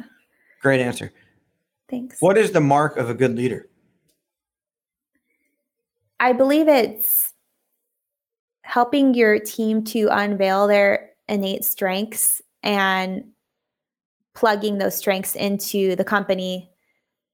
Great 0.62 0.80
answer. 0.80 1.12
Thanks. 1.88 2.20
What 2.20 2.38
is 2.38 2.52
the 2.52 2.60
mark 2.60 2.96
of 2.96 3.10
a 3.10 3.14
good 3.14 3.34
leader? 3.36 3.68
I 6.20 6.32
believe 6.32 6.68
it's 6.68 7.32
helping 8.62 9.14
your 9.14 9.38
team 9.38 9.82
to 9.84 10.08
unveil 10.10 10.66
their 10.66 11.10
innate 11.28 11.64
strengths 11.64 12.40
and 12.62 13.24
plugging 14.34 14.78
those 14.78 14.96
strengths 14.96 15.34
into 15.34 15.96
the 15.96 16.04
company 16.04 16.70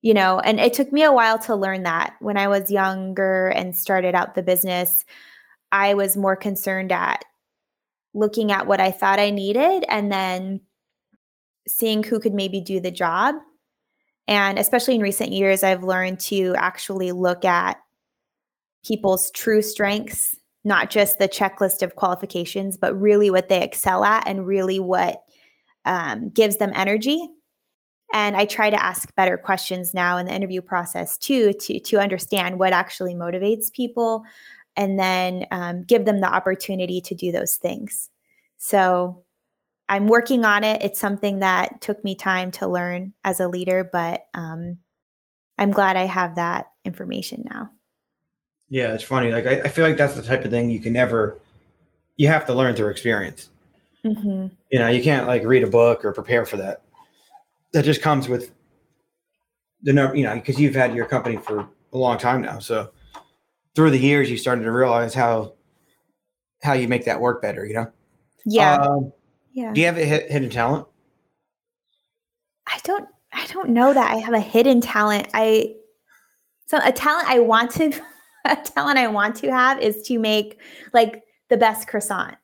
you 0.07 0.15
know, 0.15 0.39
and 0.39 0.61
it 0.61 0.73
took 0.73 0.93
me 0.93 1.03
a 1.03 1.11
while 1.11 1.37
to 1.37 1.57
learn 1.57 1.83
that. 1.83 2.15
When 2.21 2.37
I 2.37 2.47
was 2.47 2.71
younger 2.71 3.49
and 3.49 3.77
started 3.77 4.15
out 4.15 4.37
the 4.37 4.43
business, 4.43 5.05
I 5.73 5.95
was 5.95 6.17
more 6.17 6.37
concerned 6.37 6.93
at 6.93 7.25
looking 8.15 8.53
at 8.53 8.69
what 8.69 8.81
I 8.81 8.93
thought 8.93 9.19
I 9.19 9.31
needed 9.31 9.85
and 9.89 10.13
then 10.13 10.61
seeing 11.67 12.05
who 12.05 12.21
could 12.21 12.35
maybe 12.35 12.61
do 12.61 12.79
the 12.79 12.93
job. 12.93 13.35
And 14.29 14.61
especially 14.61 14.95
in 14.95 15.01
recent 15.01 15.33
years, 15.33 15.65
I've 15.65 15.83
learned 15.83 16.21
to 16.21 16.55
actually 16.57 17.11
look 17.11 17.45
at 17.45 17.79
people's 18.85 19.33
true 19.33 19.61
strengths, 19.61 20.37
not 20.63 20.89
just 20.89 21.19
the 21.19 21.29
checklist 21.29 21.83
of 21.83 21.97
qualifications, 21.97 22.77
but 22.77 22.95
really 22.95 23.29
what 23.29 23.49
they 23.49 23.61
excel 23.61 24.05
at 24.05 24.29
and 24.29 24.47
really 24.47 24.79
what 24.79 25.25
um, 25.85 26.29
gives 26.29 26.59
them 26.59 26.71
energy 26.77 27.29
and 28.13 28.37
i 28.37 28.45
try 28.45 28.71
to 28.71 28.83
ask 28.83 29.15
better 29.15 29.37
questions 29.37 29.93
now 29.93 30.17
in 30.17 30.27
the 30.27 30.35
interview 30.35 30.61
process 30.61 31.17
too 31.19 31.53
to 31.55 31.81
to 31.81 31.99
understand 31.99 32.59
what 32.59 32.73
actually 32.73 33.15
motivates 33.15 33.73
people 33.73 34.25
and 34.77 34.99
then 34.99 35.47
um, 35.51 35.85
give 35.85 36.05
them 36.05 36.21
the 36.21 36.33
opportunity 36.33 37.01
to 37.01 37.15
do 37.15 37.33
those 37.33 37.57
things. 37.57 38.11
So 38.59 39.25
i'm 39.89 40.09
working 40.09 40.45
on 40.45 40.65
it. 40.65 40.83
It's 40.83 41.01
something 41.01 41.41
that 41.41 41.81
took 41.81 42.03
me 42.05 42.15
time 42.15 42.51
to 42.53 42.67
learn 42.67 43.13
as 43.25 43.41
a 43.41 43.49
leader 43.49 43.89
but 43.91 44.27
um, 44.35 44.79
i'm 45.59 45.71
glad 45.71 45.97
i 45.97 46.05
have 46.05 46.37
that 46.37 46.67
information 46.85 47.45
now. 47.51 47.71
Yeah 48.69 48.95
it's 48.95 49.05
funny. 49.05 49.33
Like 49.33 49.47
I, 49.47 49.61
I, 49.63 49.69
feel 49.69 49.87
like 49.87 49.97
that's 49.97 50.15
the 50.15 50.23
type 50.23 50.45
of 50.45 50.51
thing 50.51 50.71
you 50.71 50.81
can 50.81 50.93
never 50.93 51.39
you 52.17 52.29
have 52.29 52.47
to 52.47 52.55
learn 52.55 52.75
through 52.75 52.89
experience. 52.89 53.51
Mm-hmm. 54.05 54.55
you 54.71 54.79
know 54.79 54.87
you 54.87 55.03
can't 55.03 55.27
like 55.27 55.45
read 55.45 55.65
a 55.65 55.67
book 55.67 56.05
or 56.05 56.13
prepare 56.13 56.47
for 56.47 56.59
that 56.59 56.83
that 57.77 57.85
just 57.85 58.01
comes 58.01 58.27
with 58.27 58.53
the 59.83 59.93
number, 59.93 60.17
you 60.17 60.25
know, 60.25 60.35
because 60.35 60.59
you've 60.59 60.75
had 60.75 60.95
your 60.95 61.05
company 61.05 61.37
for 61.37 61.69
a 61.93 61.99
long 61.99 62.17
time 62.17 62.41
now. 62.41 62.59
So 62.59 62.91
through 63.75 63.91
the 63.91 63.99
years, 63.99 64.31
you 64.31 64.39
started 64.39 64.63
to 64.63 64.73
realize 64.73 65.13
how 65.13 65.53
how 66.63 66.73
you 66.73 66.89
make 66.89 67.05
that 67.05 67.21
work 67.21 67.43
better. 67.43 67.67
You 67.67 67.75
know. 67.75 67.93
Yeah. 68.47 68.77
Um, 68.77 69.13
yeah. 69.53 69.75
Do 69.75 69.81
you 69.83 69.87
have 69.89 69.99
a 69.99 70.07
hidden 70.07 70.49
talent? 70.49 70.87
I 72.67 72.81
don't. 72.83 73.07
I 73.35 73.47
don't 73.49 73.69
know 73.69 73.93
that 73.93 74.11
I 74.11 74.17
have 74.17 74.33
a 74.33 74.41
hidden 74.41 74.81
talent. 74.81 75.29
I 75.35 75.75
so 76.65 76.79
a 76.83 76.93
talent 76.93 77.29
I 77.29 77.41
want 77.41 77.73
to 77.73 77.93
a 78.47 78.57
talent 78.57 78.99
I 78.99 79.09
want 79.09 79.37
to 79.37 79.53
have 79.53 79.81
is 79.81 80.01
to 80.05 80.19
make 80.19 80.59
like 80.95 81.25
the 81.51 81.59
best 81.59 81.89
croissant. 81.89 82.37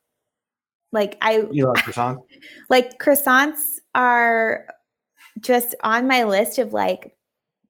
Like 0.93 1.17
I 1.23 1.47
You 1.51 1.69
love 1.69 1.77
croissant? 1.77 2.21
Like 2.69 2.99
croissants 2.99 3.79
are 3.95 4.67
just 5.41 5.75
on 5.83 6.07
my 6.07 6.25
list 6.25 6.59
of 6.59 6.73
like 6.73 7.17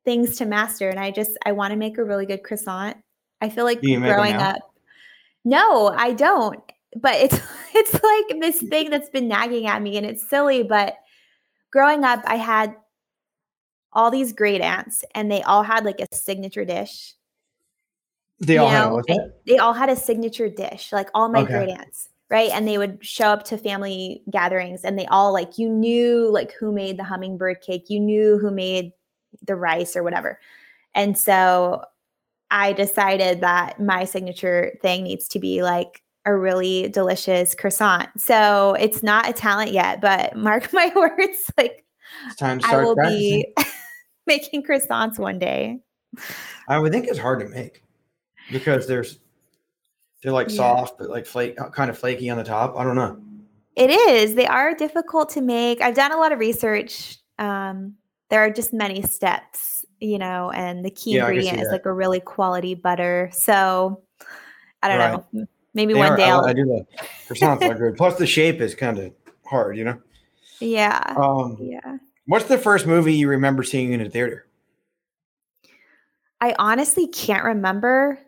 things 0.04 0.36
to 0.38 0.46
master. 0.46 0.88
And 0.88 0.98
I 0.98 1.10
just, 1.10 1.32
I 1.44 1.52
want 1.52 1.72
to 1.72 1.76
make 1.76 1.98
a 1.98 2.04
really 2.04 2.26
good 2.26 2.42
croissant. 2.42 2.96
I 3.40 3.48
feel 3.48 3.64
like 3.64 3.80
growing 3.80 4.34
up. 4.34 4.58
No, 5.44 5.88
I 5.88 6.12
don't. 6.12 6.60
But 6.96 7.14
it's 7.16 7.40
it's 7.74 7.94
like 7.94 8.40
this 8.40 8.60
thing 8.60 8.90
that's 8.90 9.10
been 9.10 9.28
nagging 9.28 9.66
at 9.66 9.82
me 9.82 9.96
and 9.96 10.06
it's 10.06 10.28
silly, 10.28 10.62
but 10.62 10.94
growing 11.70 12.04
up 12.04 12.20
I 12.26 12.36
had 12.36 12.76
all 13.92 14.10
these 14.10 14.32
great 14.32 14.60
aunts 14.60 15.04
and 15.14 15.30
they 15.30 15.42
all 15.42 15.62
had 15.62 15.84
like 15.84 16.00
a 16.00 16.14
signature 16.14 16.64
dish. 16.64 17.14
They 18.40 18.54
you 18.54 18.60
all 18.60 18.68
had 18.70 18.88
know, 18.88 18.94
what's 18.94 19.08
and 19.08 19.32
they 19.46 19.58
all 19.58 19.72
had 19.72 19.88
a 19.88 19.96
signature 19.96 20.48
dish, 20.48 20.92
like 20.92 21.08
all 21.14 21.28
my 21.28 21.42
Okay. 21.42 21.52
great 21.52 21.70
aunts, 21.70 22.08
right? 22.32 22.50
And 22.50 22.66
they 22.66 22.78
would 22.78 22.98
show 23.04 23.26
up 23.26 23.44
to 23.44 23.58
family 23.58 24.22
gatherings 24.30 24.84
and 24.84 24.98
they 24.98 25.04
all 25.06 25.34
like 25.34 25.58
you 25.58 25.68
knew 25.68 26.30
like 26.32 26.52
who 26.58 26.72
made 26.72 26.96
the 26.98 27.04
hummingbird 27.04 27.60
cake, 27.60 27.90
you 27.90 28.00
knew 28.00 28.38
who 28.38 28.50
made 28.50 28.92
the 29.46 29.54
rice 29.54 29.94
or 29.94 30.02
whatever. 30.02 30.40
And 30.94 31.16
so 31.18 31.82
I 32.50 32.72
decided 32.72 33.42
that 33.42 33.78
my 33.78 34.06
signature 34.06 34.72
thing 34.80 35.04
needs 35.04 35.28
to 35.28 35.38
be 35.38 35.62
like 35.62 36.02
a 36.24 36.34
really 36.34 36.88
delicious 36.88 37.54
croissant. 37.54 38.08
So 38.18 38.76
it's 38.80 39.02
not 39.02 39.28
a 39.28 39.34
talent 39.34 39.72
yet, 39.72 40.00
but 40.00 40.34
mark 40.34 40.72
my 40.72 40.90
words, 40.96 41.50
like 41.58 41.84
It's 42.28 42.36
time 42.36 42.60
to 42.60 42.66
I 42.66 42.82
will 42.82 42.94
practicing. 42.94 43.44
be 43.58 43.64
making 44.26 44.62
croissants 44.62 45.18
one 45.18 45.38
day. 45.38 45.80
I 46.66 46.78
would 46.78 46.92
think 46.92 47.08
it's 47.08 47.18
hard 47.18 47.40
to 47.40 47.48
make 47.48 47.82
because 48.50 48.86
there's 48.86 49.18
they're 50.22 50.32
like 50.32 50.48
Yeah. 50.50 50.56
soft 50.56 50.98
but 50.98 51.10
like 51.10 51.26
flake 51.26 51.56
kind 51.72 51.90
of 51.90 51.98
flaky 51.98 52.30
on 52.30 52.38
the 52.38 52.44
top. 52.44 52.76
I 52.76 52.84
don't 52.84 52.96
know. 52.96 53.18
It 53.76 53.90
is. 53.90 54.34
They 54.34 54.46
are 54.46 54.74
difficult 54.74 55.30
to 55.30 55.40
make. 55.40 55.80
I've 55.80 55.94
done 55.94 56.12
a 56.12 56.16
lot 56.16 56.32
of 56.32 56.38
research. 56.38 57.18
Um, 57.38 57.94
there 58.30 58.40
are 58.40 58.50
just 58.50 58.72
many 58.72 59.02
steps, 59.02 59.84
you 60.00 60.18
know, 60.18 60.50
and 60.50 60.84
the 60.84 60.90
key 60.90 61.12
Yeah, 61.16 61.24
I 61.26 61.32
can 61.32 61.42
see 61.42 61.48
ingredient 61.48 61.66
is 61.66 61.72
like 61.72 61.86
a 61.86 61.92
really 61.92 62.20
quality 62.20 62.74
butter. 62.74 63.30
So 63.32 64.02
I 64.82 64.88
don't 64.88 64.98
Right. 64.98 65.34
know. 65.34 65.46
Maybe 65.74 65.94
They 65.94 65.98
one 66.00 66.12
are- 66.12 66.16
day 66.16 66.24
I, 66.24 66.30
I'll. 66.30 66.44
I 66.44 66.52
do 66.52 66.64
the 66.66 66.86
croissants 67.28 67.62
are 67.68 67.74
good. 67.74 67.96
Plus 67.96 68.16
the 68.18 68.26
shape 68.26 68.60
is 68.60 68.74
kind 68.74 68.98
of 68.98 69.12
hard, 69.46 69.76
you 69.76 69.84
know. 69.84 69.98
yeah. 70.60 71.14
Um, 71.16 71.56
Yeah. 71.60 71.96
what's 72.26 72.44
the 72.44 72.58
first 72.58 72.86
movie 72.86 73.14
you 73.14 73.28
remember 73.28 73.62
seeing 73.62 73.92
in 73.92 74.00
a 74.02 74.08
theater? 74.10 74.46
I 76.40 76.54
honestly 76.58 77.06
can't 77.08 77.44
remember. 77.44 78.18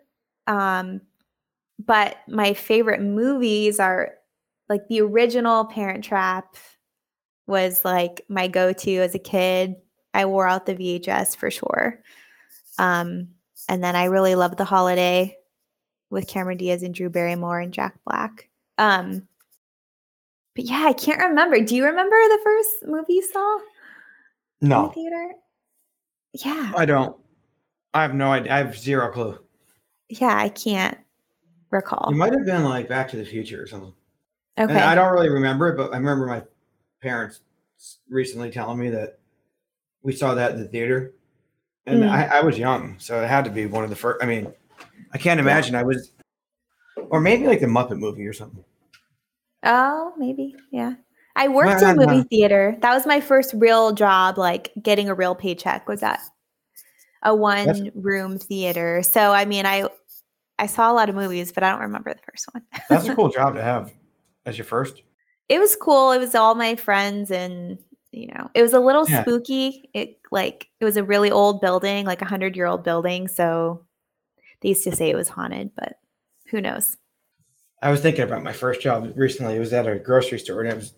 Um, 0.47 1.01
but 1.79 2.17
my 2.29 2.55
favorite 2.55 3.01
movies 3.01 3.81
are 3.81 4.15
like 4.69 4.87
the 4.89 5.01
original 5.01 5.65
Parent 5.67 6.05
Trap 6.05 6.57
was 7.47 7.85
like 7.85 8.25
my 8.29 8.49
go-to 8.49 8.97
as 8.97 9.15
a 9.15 9.19
kid. 9.19 9.77
I 10.15 10.25
wore 10.27 10.47
out 10.49 10.67
the 10.67 10.75
VHS 10.75 11.37
for 11.37 11.51
sure. 11.51 12.01
Um, 12.79 13.29
and 13.69 13.83
then 13.83 13.97
I 13.97 14.05
really 14.05 14.35
loved 14.35 14.59
The 14.59 14.65
Holiday 14.65 15.37
with 16.11 16.29
Cameron 16.29 16.59
Diaz 16.59 16.83
and 16.83 16.95
Drew 16.95 17.11
Barrymore 17.11 17.61
and 17.61 17.73
Jack 17.73 17.99
Black. 18.07 18.49
Um, 18.79 19.27
but 20.55 20.65
yeah, 20.65 20.85
I 20.87 20.93
can't 20.93 21.21
remember. 21.21 21.61
Do 21.61 21.75
you 21.75 21.85
remember 21.85 22.17
the 22.17 22.41
first 22.45 22.71
movie 22.87 23.15
you 23.15 23.23
saw 23.23 23.59
in 24.61 24.69
the 24.69 24.83
No, 24.83 24.89
theater? 24.89 25.33
Yeah. 26.33 26.73
I 26.77 26.85
don't. 26.87 27.17
I 27.93 28.03
have 28.03 28.15
no 28.15 28.33
idea. 28.33 28.53
I 28.53 28.59
have 28.59 28.79
zero 28.79 29.11
clue. 29.13 29.39
Yeah, 30.09 30.37
I 30.37 30.49
can't 30.49 30.99
recall. 31.75 32.09
It 32.11 32.17
might 32.17 32.33
have 32.33 32.47
been 32.47 32.65
like 32.65 32.89
Back 32.89 33.09
to 33.11 33.17
the 33.17 33.25
Future 33.25 33.63
or 33.63 33.67
something. 33.67 33.93
Okay. 34.59 34.73
And 34.73 34.79
I 34.79 34.95
don't 34.95 35.13
really 35.13 35.29
remember 35.29 35.69
it, 35.69 35.77
but 35.77 35.93
I 35.93 35.99
remember 35.99 36.27
my 36.27 36.43
parents 37.03 37.41
recently 38.09 38.51
telling 38.51 38.79
me 38.79 38.89
that 38.91 39.19
we 40.03 40.13
saw 40.13 40.35
that 40.35 40.53
in 40.53 40.61
the 40.61 40.69
theater. 40.69 41.13
And 41.87 42.03
Mm. 42.03 42.09
I, 42.09 42.39
I 42.39 42.41
was 42.41 42.57
young, 42.59 42.97
so 42.99 43.21
it 43.23 43.29
had 43.29 43.45
to 43.45 43.51
be 43.51 43.67
one 43.67 43.85
of 43.85 43.91
the 43.91 43.97
first. 43.97 44.23
I 44.23 44.27
mean, 44.27 44.51
I 45.13 45.19
can't 45.19 45.39
imagine 45.39 45.75
I 45.75 45.83
was, 45.83 46.13
or 46.97 47.21
maybe 47.21 47.47
like 47.47 47.61
the 47.61 47.67
Muppet 47.67 47.99
movie 47.99 48.27
or 48.27 48.33
something. 48.33 48.65
Oh, 49.65 50.15
maybe. 50.17 50.55
Yeah. 50.71 50.95
I 51.37 51.49
worked 51.49 51.83
Well, 51.83 51.91
in 51.91 52.03
a 52.03 52.07
movie 52.07 52.21
uh, 52.21 52.25
theater. 52.25 52.79
That 52.81 52.95
was 52.95 53.07
my 53.07 53.21
first 53.21 53.53
real 53.55 53.93
job, 53.93 54.39
like 54.39 54.73
getting 54.81 55.09
a 55.09 55.15
real 55.15 55.35
paycheck 55.35 55.89
was 55.89 56.03
at 56.03 56.21
a 57.23 57.35
one 57.35 57.91
room 57.95 58.39
theater. 58.39 59.03
So 59.03 59.33
I 59.33 59.45
mean 59.45 59.67
I 59.67 59.89
I 60.59 60.67
saw 60.67 60.91
a 60.91 60.95
lot 60.95 61.09
of 61.09 61.15
movies, 61.15 61.53
but 61.53 61.63
I 61.65 61.71
don't 61.71 61.81
remember 61.81 62.13
the 62.15 62.21
first 62.31 62.47
one. 62.53 62.63
That's 62.89 63.09
a 63.09 63.15
cool 63.15 63.29
job 63.31 63.55
to 63.57 63.63
have 63.63 63.93
as 64.47 64.57
your 64.59 64.65
first. 64.65 65.03
it 65.49 65.59
was 65.59 65.77
cool. 65.77 66.13
It 66.13 66.19
was 66.19 66.35
all 66.35 66.55
my 66.55 66.77
friends 66.77 67.31
and 67.31 67.79
you 68.13 68.29
know, 68.29 68.49
it 68.55 68.63
was 68.63 68.73
a 68.73 68.79
little 68.81 69.05
Yeah. 69.09 69.23
spooky. 69.23 69.91
It 69.93 70.19
like 70.31 70.69
it 70.81 70.85
was 70.85 70.97
a 70.97 71.03
really 71.03 71.31
old 71.33 71.61
building, 71.61 72.07
like 72.07 72.23
a 72.23 72.27
hundred 72.27 72.55
year 72.57 72.67
old 72.67 72.85
building. 72.85 73.27
So 73.27 73.85
they 74.61 74.69
used 74.71 74.85
to 74.85 74.95
say 74.95 75.11
it 75.11 75.17
was 75.17 75.29
haunted, 75.29 75.73
but 75.75 75.95
who 76.51 76.61
knows? 76.61 76.97
I 77.83 77.91
was 77.91 78.01
thinking 78.01 78.23
about 78.23 78.45
my 78.45 78.53
first 78.53 78.81
job 78.81 79.13
recently. 79.17 79.57
It 79.57 79.59
was 79.59 79.73
at 79.73 79.89
a 79.89 79.99
grocery 79.99 80.39
store, 80.39 80.61
and 80.63 80.71
it 80.71 80.77
was 80.77 80.95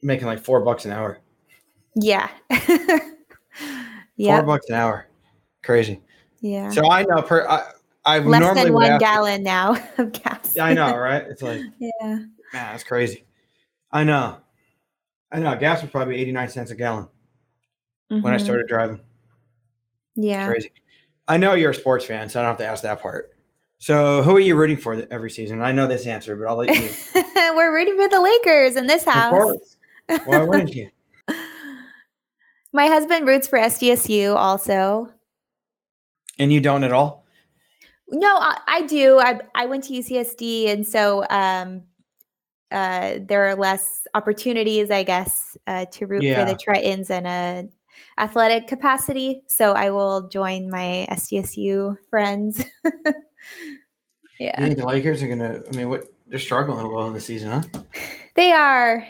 making 0.00 0.26
like 0.26 0.40
four 0.40 0.60
bucks 0.64 0.86
an 0.86 0.92
hour. 0.92 1.18
Yeah. 1.94 2.30
yeah. 4.16 4.38
Four 4.38 4.42
bucks 4.46 4.68
an 4.70 4.74
hour, 4.76 5.06
crazy. 5.62 6.00
Yeah. 6.40 6.70
So 6.70 6.90
I 6.90 7.02
know 7.04 7.22
per 7.22 7.46
I 7.46 7.70
I 8.04 8.18
Less 8.18 8.40
normally 8.40 8.64
than 8.64 8.72
one 8.74 8.98
gallon 8.98 9.42
now 9.42 9.76
of 9.98 10.12
gas. 10.12 10.54
Yeah, 10.56 10.64
I 10.64 10.74
know, 10.74 10.96
right? 10.96 11.22
It's 11.22 11.42
like 11.42 11.60
yeah. 11.78 11.90
man, 12.00 12.28
that's 12.52 12.84
crazy. 12.84 13.24
I 13.90 14.04
know, 14.04 14.38
I 15.30 15.38
know. 15.38 15.54
Gas 15.56 15.82
was 15.82 15.90
probably 15.90 16.16
eighty 16.16 16.32
nine 16.32 16.48
cents 16.48 16.70
a 16.70 16.74
gallon 16.74 17.08
when 18.08 18.26
I 18.26 18.36
Mhm. 18.36 18.40
started 18.40 18.66
driving. 18.68 19.00
Yeah. 20.16 20.46
Crazy. 20.46 20.70
I 21.28 21.36
know 21.36 21.54
you're 21.54 21.70
a 21.70 21.74
sports 21.74 22.04
fan, 22.04 22.28
so 22.28 22.40
I 22.40 22.42
don't 22.42 22.50
have 22.50 22.58
to 22.58 22.66
ask 22.66 22.82
that 22.82 23.00
part. 23.00 23.32
So 23.78 24.22
who 24.22 24.36
are 24.36 24.40
you 24.40 24.54
rooting 24.56 24.76
for 24.76 25.06
every 25.10 25.30
season? 25.30 25.62
I 25.62 25.72
know 25.72 25.86
this 25.86 26.06
answer, 26.06 26.36
but 26.36 26.46
I'll 26.48 26.56
let 26.56 26.76
you. 26.76 26.90
We're 27.56 27.74
rooting 27.74 27.96
for 27.96 28.08
the 28.08 28.20
Lakers 28.20 28.76
in 28.76 28.86
this 28.86 29.04
house. 29.04 29.76
Why 30.24 30.42
wouldn't 30.42 30.74
you? 30.74 30.90
My 32.72 32.86
husband 32.86 33.26
roots 33.26 33.48
for 33.48 33.58
SDSU 33.58 34.34
also. 34.36 35.12
And 36.38 36.52
you 36.52 36.60
don't 36.60 36.84
at 36.84 36.92
all? 36.92 37.21
No, 38.12 38.36
I, 38.36 38.58
I 38.66 38.82
do. 38.82 39.18
I 39.18 39.40
I 39.54 39.66
went 39.66 39.84
to 39.84 39.94
UCSD, 39.94 40.68
and 40.68 40.86
so 40.86 41.24
um, 41.30 41.82
uh, 42.70 43.18
there 43.20 43.46
are 43.48 43.54
less 43.54 44.06
opportunities, 44.14 44.90
I 44.90 45.02
guess, 45.02 45.56
uh, 45.66 45.86
to 45.92 46.06
root 46.06 46.22
for 46.22 46.44
the 46.44 46.54
Tritons 46.54 47.10
in 47.10 47.26
a 47.26 47.68
athletic 48.18 48.68
capacity. 48.68 49.42
So 49.46 49.72
I 49.72 49.90
will 49.90 50.28
join 50.28 50.70
my 50.70 51.06
SDSU 51.10 51.96
friends. 52.10 52.64
Yeah, 54.42 54.60
you 54.60 54.66
think 54.66 54.78
the 54.80 54.86
Lakers 54.86 55.22
are 55.22 55.28
gonna? 55.28 55.60
I 55.72 55.76
mean, 55.76 55.88
what 55.88 56.12
they're 56.26 56.40
struggling 56.40 56.80
a 56.80 56.82
little 56.82 57.06
in 57.06 57.14
the 57.14 57.20
season, 57.20 57.50
huh? 57.50 57.62
they 58.34 58.50
are. 58.50 59.06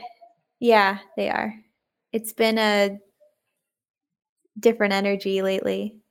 Yeah, 0.61 0.99
they 1.17 1.31
are. 1.31 1.55
It's 2.13 2.35
been 2.35 2.59
a 2.59 2.99
different 4.61 4.93
energy 4.93 5.41
lately. 5.41 6.02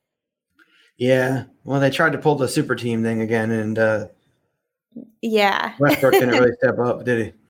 Yeah. 1.02 1.46
Well, 1.64 1.80
they 1.80 1.90
tried 1.90 2.12
to 2.12 2.20
pull 2.20 2.36
the 2.36 2.48
super 2.48 2.76
team 2.76 3.02
thing 3.02 3.22
again, 3.22 3.50
and 3.50 3.80
uh, 3.80 4.08
Yeah. 5.24 5.74
Westbrook 5.80 6.14
didn't 6.14 6.30
really 6.30 6.52
step 6.60 6.78
up, 6.78 7.04
did 7.04 7.26
he? 7.26 7.34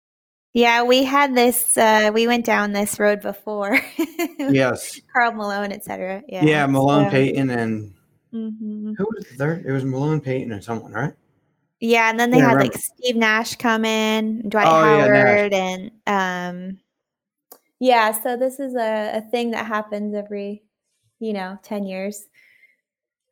Yeah, 0.53 0.83
we 0.83 1.05
had 1.05 1.33
this. 1.33 1.77
Uh, 1.77 2.11
we 2.13 2.27
went 2.27 2.45
down 2.45 2.73
this 2.73 2.99
road 2.99 3.21
before. 3.21 3.79
Yes. 4.39 4.99
Karl 5.13 5.31
Malone, 5.31 5.71
etc. 5.71 6.23
Yeah. 6.27 6.43
Yeah, 6.43 6.65
Malone, 6.65 7.05
so- 7.05 7.11
Payton, 7.11 7.49
and 7.49 7.93
mhm. 8.33 8.93
who 8.97 9.07
was 9.15 9.25
the 9.29 9.35
third? 9.37 9.65
It 9.65 9.71
was 9.71 9.85
Malone, 9.85 10.19
Payton, 10.19 10.51
and 10.51 10.61
someone, 10.63 10.91
right? 10.91 11.13
Yeah, 11.79 12.09
and 12.09 12.19
then 12.19 12.31
they 12.31 12.39
Yeah, 12.39 12.49
had 12.49 12.57
like 12.59 12.73
Steve 12.73 13.15
Nash 13.15 13.55
come 13.55 13.85
in, 13.85 14.47
Dwight 14.49 14.67
Oh, 14.67 14.83
yeah, 14.83 15.07
Howard, 15.07 15.53
and 15.53 15.91
um, 16.07 16.79
yeah. 17.79 18.11
So 18.11 18.35
this 18.35 18.59
is 18.59 18.75
a, 18.75 19.17
a 19.17 19.21
thing 19.21 19.51
that 19.51 19.65
happens 19.65 20.13
every, 20.15 20.63
you 21.19 21.31
know, 21.31 21.57
ten 21.63 21.85
years. 21.85 22.27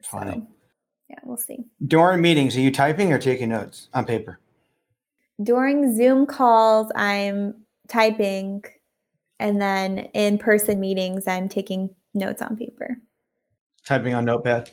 So, 0.02 0.48
yeah, 1.10 1.20
we'll 1.24 1.38
see. 1.38 1.66
During 1.88 2.22
meetings, 2.22 2.56
are 2.56 2.62
you 2.62 2.72
typing 2.72 3.12
or 3.12 3.18
taking 3.18 3.50
notes 3.50 3.90
on 3.94 4.06
paper? 4.06 4.40
During 5.42 5.96
Zoom 5.96 6.26
calls, 6.26 6.92
I'm 6.96 7.56
typing, 7.88 8.64
and 9.40 9.62
then 9.62 10.00
in 10.14 10.38
person 10.38 10.80
meetings, 10.80 11.28
I'm 11.28 11.50
taking 11.50 11.90
notes 12.14 12.42
on 12.42 12.58
paper. 12.58 12.98
Typing 13.86 14.14
on 14.14 14.26
Notepad. 14.26 14.70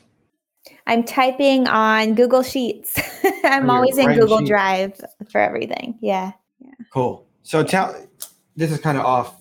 I'm 0.85 1.03
typing 1.03 1.67
on 1.67 2.15
Google 2.15 2.43
Sheets. 2.43 2.99
I'm 3.43 3.63
you're 3.63 3.71
always 3.71 3.97
in 3.97 4.13
Google. 4.13 4.45
Drive 4.45 4.99
for 5.31 5.39
everything. 5.39 5.97
Yeah. 6.01 6.33
Cool. 6.91 7.25
So 7.43 7.63
tell. 7.63 7.95
This 8.55 8.71
is 8.71 8.79
kind 8.79 8.97
of 8.97 9.05
off. 9.05 9.35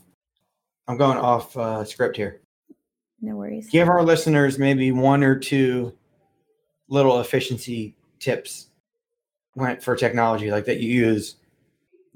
I'm 0.89 0.97
going 0.97 1.19
off 1.19 1.57
uh, 1.57 1.85
script 1.85 2.17
here. 2.17 2.41
No 3.21 3.37
worries. 3.37 3.69
Give 3.71 3.89
our 3.89 4.03
listeners 4.03 4.59
maybe 4.59 4.93
one 4.93 5.23
or 5.23 5.39
two 5.39 5.93
little 6.89 7.21
efficiency 7.21 7.97
tips 8.19 8.69
for 9.81 9.97
technology, 9.97 10.51
like 10.51 10.67
that 10.67 10.81
you 10.81 10.91
use 10.91 11.37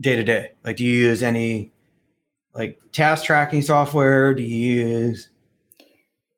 day 0.00 0.16
to 0.16 0.22
day. 0.22 0.52
Like, 0.64 0.76
do 0.76 0.84
you 0.84 0.92
use 1.08 1.22
any 1.22 1.72
like 2.54 2.78
task 2.92 3.24
tracking 3.24 3.62
software? 3.62 4.34
Do 4.34 4.42
you 4.42 4.86
use 4.86 5.30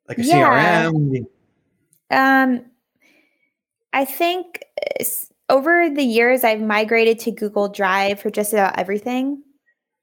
like 0.07 0.17
a 0.17 0.23
Yeah. 0.23 0.89
CRM? 0.89 1.25
Um, 2.09 2.65
I 3.91 4.05
think 4.05 4.63
over 5.49 5.89
the 5.89 6.03
years, 6.03 6.43
I've 6.43 6.61
migrated 6.61 7.19
to 7.19 7.31
Google 7.31 7.69
Drive 7.69 8.19
for 8.19 8.29
just 8.29 8.53
about 8.53 8.77
everything. 8.79 9.43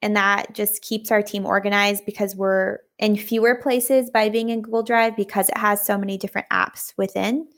And 0.02 0.16
that 0.16 0.54
just 0.54 0.82
keeps 0.82 1.10
our 1.10 1.22
team 1.22 1.44
organized 1.44 2.06
because 2.06 2.34
we're 2.34 2.78
in 3.00 3.16
fewer 3.16 3.56
places 3.56 4.10
by 4.10 4.28
being 4.28 4.50
in 4.50 4.62
Google 4.62 4.82
Drive 4.82 5.16
because 5.16 5.48
it 5.48 5.56
has 5.56 5.84
so 5.84 5.98
many 5.98 6.18
different 6.18 6.46
apps 6.50 6.92
within. 6.96 7.48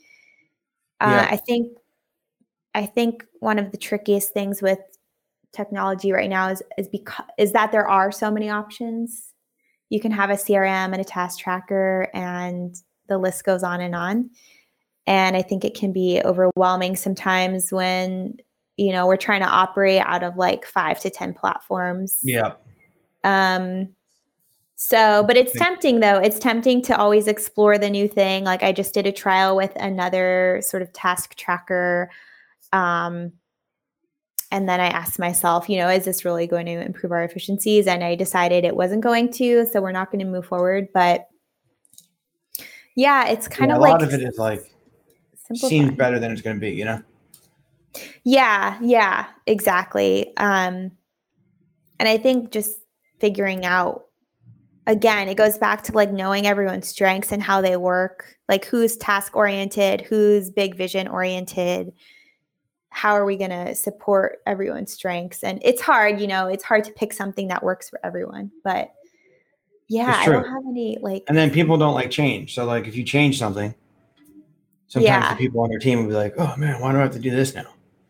Uh, 0.99 1.09
Yeah. 1.09 1.27
I 1.31 1.37
think 1.37 1.77
I 2.75 2.87
think 2.87 3.23
one 3.39 3.59
of 3.59 3.71
the 3.71 3.77
trickiest 3.77 4.33
things 4.33 4.61
with 4.61 4.79
technology 5.51 6.11
right 6.11 6.29
now 6.29 6.49
is 6.49 6.63
is 6.77 6.87
because 6.87 7.25
is 7.37 7.51
that 7.51 7.71
there 7.71 7.87
are 7.87 8.11
so 8.11 8.31
many 8.31 8.49
options. 8.49 9.33
You 9.89 9.99
can 9.99 10.11
have 10.11 10.31
a 10.31 10.33
CRM 10.37 10.93
and 10.93 10.99
a 10.99 11.03
task 11.03 11.39
tracker 11.39 12.09
and 12.13 12.75
the 13.07 13.17
list 13.17 13.43
goes 13.43 13.61
on 13.63 13.81
and 13.81 13.93
on. 13.93 14.31
And 15.05 15.35
I 15.35 15.41
think 15.41 15.65
it 15.65 15.75
can 15.75 15.91
be 15.91 16.21
overwhelming 16.23 16.95
sometimes 16.95 17.71
when 17.71 18.37
you 18.77 18.91
know 18.93 19.05
we're 19.05 19.17
trying 19.17 19.41
to 19.41 19.47
operate 19.47 20.01
out 20.01 20.23
of 20.23 20.37
like 20.37 20.65
5 20.65 21.01
to 21.01 21.09
10 21.09 21.33
platforms. 21.33 22.19
Yeah. 22.23 22.53
Um 23.25 23.89
so, 24.85 25.23
but 25.23 25.37
it's 25.37 25.53
tempting 25.53 26.01
though. 26.01 26.17
It's 26.17 26.37
tempting 26.37 26.81
to 26.81 26.97
always 26.97 27.27
explore 27.27 27.77
the 27.77 27.89
new 27.89 28.05
thing. 28.05 28.43
Like 28.43 28.63
I 28.63 28.73
just 28.73 28.93
did 28.93 29.07
a 29.07 29.13
trial 29.13 29.55
with 29.55 29.71
another 29.77 30.59
sort 30.61 30.83
of 30.83 30.91
task 30.91 31.35
tracker. 31.35 32.11
Um, 32.73 33.31
and 34.51 34.67
then 34.67 34.81
I 34.81 34.87
asked 34.87 35.19
myself, 35.19 35.69
you 35.69 35.77
know, 35.77 35.87
is 35.87 36.03
this 36.03 36.25
really 36.25 36.47
going 36.47 36.65
to 36.65 36.81
improve 36.81 37.13
our 37.13 37.23
efficiencies? 37.23 37.87
And 37.87 38.03
I 38.03 38.15
decided 38.15 38.65
it 38.65 38.75
wasn't 38.75 39.03
going 39.03 39.31
to. 39.35 39.65
So 39.67 39.81
we're 39.81 39.93
not 39.93 40.11
going 40.11 40.19
to 40.19 40.29
move 40.29 40.45
forward. 40.45 40.89
But 40.93 41.29
yeah, 42.97 43.29
it's 43.29 43.47
kind 43.47 43.69
Yeah, 43.69 43.75
of 43.75 43.79
a 43.79 43.83
like 43.83 43.89
a 43.89 43.93
lot 43.93 44.03
of 44.03 44.13
it 44.13 44.21
is 44.21 44.37
like 44.37 44.69
seems 45.55 45.95
better 45.95 46.19
than 46.19 46.33
it's 46.33 46.41
going 46.41 46.57
to 46.57 46.59
be. 46.59 46.71
You 46.71 46.83
know. 46.83 47.01
Yeah, 48.25 48.77
yeah, 48.81 49.27
exactly. 49.47 50.35
Um, 50.35 50.91
and 52.01 52.09
I 52.09 52.17
think 52.17 52.51
just 52.51 52.79
figuring 53.21 53.63
out 53.63 54.07
again, 54.87 55.29
it 55.29 55.35
goes 55.35 55.57
back 55.57 55.83
to 55.83 55.91
like 55.93 56.11
knowing 56.11 56.45
everyone's 56.45 56.87
strengths 56.87 57.31
and 57.31 57.41
how 57.41 57.61
they 57.61 57.77
work, 57.77 58.37
like 58.49 58.65
who's 58.65 58.97
task 58.97 59.35
oriented, 59.35 60.01
who's 60.01 60.49
big 60.49 60.75
vision 60.75 61.07
oriented. 61.07 61.93
How 62.89 63.13
are 63.13 63.25
we 63.25 63.37
going 63.37 63.49
to 63.49 63.73
support 63.73 64.39
everyone's 64.45 64.93
strengths? 64.93 65.43
And 65.43 65.59
it's 65.63 65.81
hard, 65.81 66.21
you 66.21 66.27
know, 66.27 66.47
it's 66.47 66.63
hard 66.63 66.83
to 66.83 66.91
pick 66.91 67.13
something 67.13 67.47
that 67.47 67.63
works 67.63 67.89
for 67.89 67.99
everyone. 68.03 68.51
But 68.63 68.93
yeah, 69.87 70.15
I 70.19 70.25
don't 70.27 70.47
have 70.47 70.63
any 70.67 70.97
like, 71.01 71.23
And 71.27 71.37
then 71.37 71.49
people 71.51 71.77
don't 71.77 71.95
like 71.95 72.11
change. 72.11 72.53
So 72.53 72.65
like 72.65 72.87
if 72.87 72.95
you 72.95 73.03
change 73.03 73.39
something, 73.39 73.73
sometimes 74.87 75.05
Yeah. 75.05 75.33
the 75.33 75.37
people 75.37 75.61
on 75.61 75.71
your 75.71 75.79
team 75.79 75.99
will 75.99 76.07
be 76.07 76.13
like, 76.13 76.35
"Oh 76.37 76.55
man, 76.57 76.79
why 76.79 76.91
do 76.91 76.99
I 76.99 77.01
have 77.01 77.13
to 77.13 77.19
do 77.19 77.31
this 77.31 77.55
now?" 77.55 77.65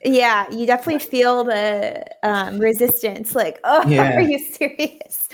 Yeah, 0.06 0.50
you 0.52 0.66
definitely 0.66 1.00
feel 1.00 1.44
the 1.44 2.04
um, 2.24 2.60
resistance 2.60 3.36
like, 3.36 3.60
oh, 3.64 3.84
Yeah. 3.90 4.16
are 4.16 4.22
you 4.22 4.40
serious? 4.40 5.30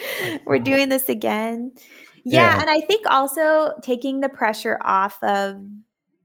We're 0.46 0.60
doing 0.60 0.90
this 0.90 1.10
again. 1.10 1.72
Yeah, 2.26 2.56
Yeah. 2.56 2.62
and 2.62 2.70
I 2.70 2.82
think 2.82 3.06
also 3.08 3.74
taking 3.82 4.20
the 4.22 4.30
pressure 4.30 4.80
off 4.84 5.22
of 5.24 5.62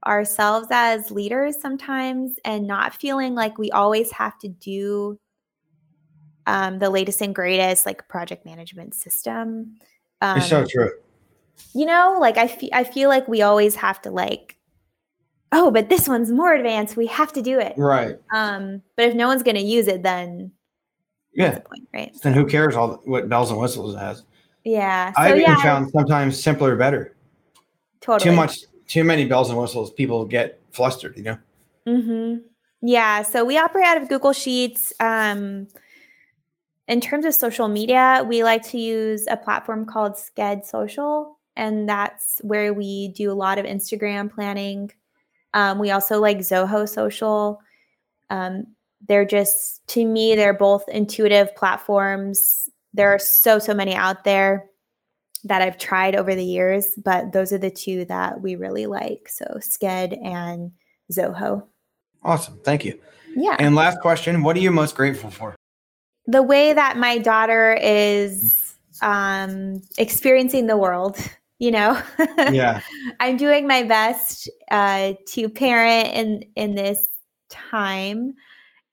ourselves 0.05 0.67
as 0.71 1.09
leaders 1.09 1.59
sometimes 1.59 2.35
and 2.45 2.67
not 2.67 2.93
feeling 2.93 3.33
like 3.33 3.57
we 3.57 3.71
always 3.71 4.11
have 4.11 4.37
to 4.39 4.47
do 4.47 5.19
um, 6.45 6.77
the 6.79 6.89
latest 6.89 7.21
and 7.21 7.33
greatest 7.33 7.85
like 7.85 8.07
project 8.07 8.45
management 8.45 8.93
system. 8.93 9.75
Um, 10.21 10.37
it's 10.37 10.49
so 10.49 10.65
true. 10.65 10.91
you 11.73 11.85
know, 11.85 12.17
like 12.19 12.37
I 12.37 12.47
fe- 12.47 12.69
I 12.71 12.83
feel 12.83 13.09
like 13.09 13.27
we 13.27 13.41
always 13.41 13.75
have 13.75 14.01
to 14.03 14.11
like, 14.11 14.54
oh, 15.55 15.71
but 15.71 15.89
this 15.89 16.07
one's 16.07 16.29
more 16.31 16.53
advanced. 16.53 16.95
We 16.97 17.07
have 17.07 17.31
to 17.33 17.41
do 17.41 17.59
it. 17.59 17.73
Right. 17.77 18.17
Um, 18.33 18.81
but 18.95 19.05
if 19.05 19.15
no 19.15 19.27
one's 19.27 19.41
going 19.41 19.55
to 19.55 19.61
use 19.61 19.87
it, 19.87 20.03
then 20.03 20.51
Yeah. 21.33 21.51
the 21.55 21.61
point, 21.61 21.87
right? 21.93 22.13
Then 22.21 22.33
who 22.33 22.45
cares 22.45 22.75
all 22.75 23.01
what 23.05 23.27
bells 23.29 23.49
and 23.51 23.59
whistles 23.59 23.95
it 23.95 23.99
has? 23.99 24.23
Yeah. 24.65 25.11
So 25.13 25.21
I've 25.21 25.37
yeah, 25.39 25.51
even 25.51 25.61
found 25.63 25.91
sometimes 25.91 26.41
simpler 26.41 26.75
better. 26.75 27.15
totally. 28.01 28.29
Too 28.29 28.35
much, 28.35 28.59
too 28.87 29.03
many 29.03 29.25
bells 29.25 29.49
and 29.49 29.57
whistles, 29.59 29.91
people 29.91 30.25
get 30.25 30.59
flustered. 30.71 31.15
You 31.17 31.23
know. 31.23 31.37
Mm-hmm. 31.87 32.45
Yeah. 32.81 33.21
So 33.23 33.45
we 33.45 33.57
operate 33.57 33.85
out 33.85 34.01
of 34.01 34.09
Google 34.09 34.33
Sheets. 34.33 34.93
Um, 34.99 35.67
in 36.87 37.01
terms 37.01 37.25
of 37.25 37.33
social 37.33 37.67
media, 37.67 38.23
we 38.27 38.43
like 38.43 38.61
to 38.69 38.77
use 38.77 39.25
a 39.27 39.37
platform 39.37 39.85
called 39.85 40.13
Sked 40.13 40.65
Social, 40.65 41.39
and 41.55 41.89
that's 41.89 42.39
where 42.43 42.73
we 42.75 43.07
do 43.09 43.31
a 43.31 43.33
lot 43.33 43.57
of 43.57 43.65
Instagram 43.65 44.31
planning. 44.33 44.91
Um, 45.55 45.79
we 45.79 45.89
also 45.89 46.19
like 46.19 46.37
Zoho 46.39 46.87
Social. 46.87 47.59
Um, 48.29 48.65
they're 49.07 49.25
just, 49.25 49.85
to 49.87 50.05
me, 50.05 50.35
they're 50.35 50.53
both 50.53 50.87
intuitive 50.87 51.55
platforms. 51.55 52.69
There 52.93 53.11
are 53.11 53.19
so, 53.19 53.57
so 53.57 53.73
many 53.73 53.95
out 53.95 54.23
there 54.23 54.69
that 55.43 55.63
I've 55.63 55.79
tried 55.79 56.15
over 56.15 56.35
the 56.35 56.45
years, 56.45 56.87
but 57.03 57.31
those 57.31 57.51
are 57.51 57.57
the 57.57 57.71
two 57.71 58.05
that 58.05 58.41
we 58.41 58.55
really 58.55 58.85
like. 58.85 59.27
So 59.29 59.45
Sked 59.57 60.23
and 60.23 60.71
Zoho. 61.11 61.65
Awesome. 62.21 62.59
Thank 62.63 62.85
you. 62.85 62.99
Yeah. 63.35 63.55
And 63.59 63.75
last 63.75 63.99
question: 63.99 64.43
What 64.43 64.55
are 64.55 64.59
you 64.59 64.71
most 64.71 64.95
grateful 64.95 65.29
for? 65.29 65.55
the 66.27 66.43
way 66.43 66.73
that 66.73 66.97
my 66.97 67.17
daughter 67.17 67.77
is 67.81 68.75
um, 69.01 69.81
experiencing 69.97 70.67
the 70.67 70.77
world, 70.77 71.17
you 71.59 71.71
know, 71.71 72.01
Yeah. 72.51 72.81
I'm 73.19 73.37
doing 73.37 73.67
my 73.67 73.83
best 73.83 74.49
uh, 74.71 75.13
to 75.29 75.49
parent 75.49 76.09
in 76.13 76.43
in 76.55 76.75
this 76.75 77.07
time, 77.49 78.33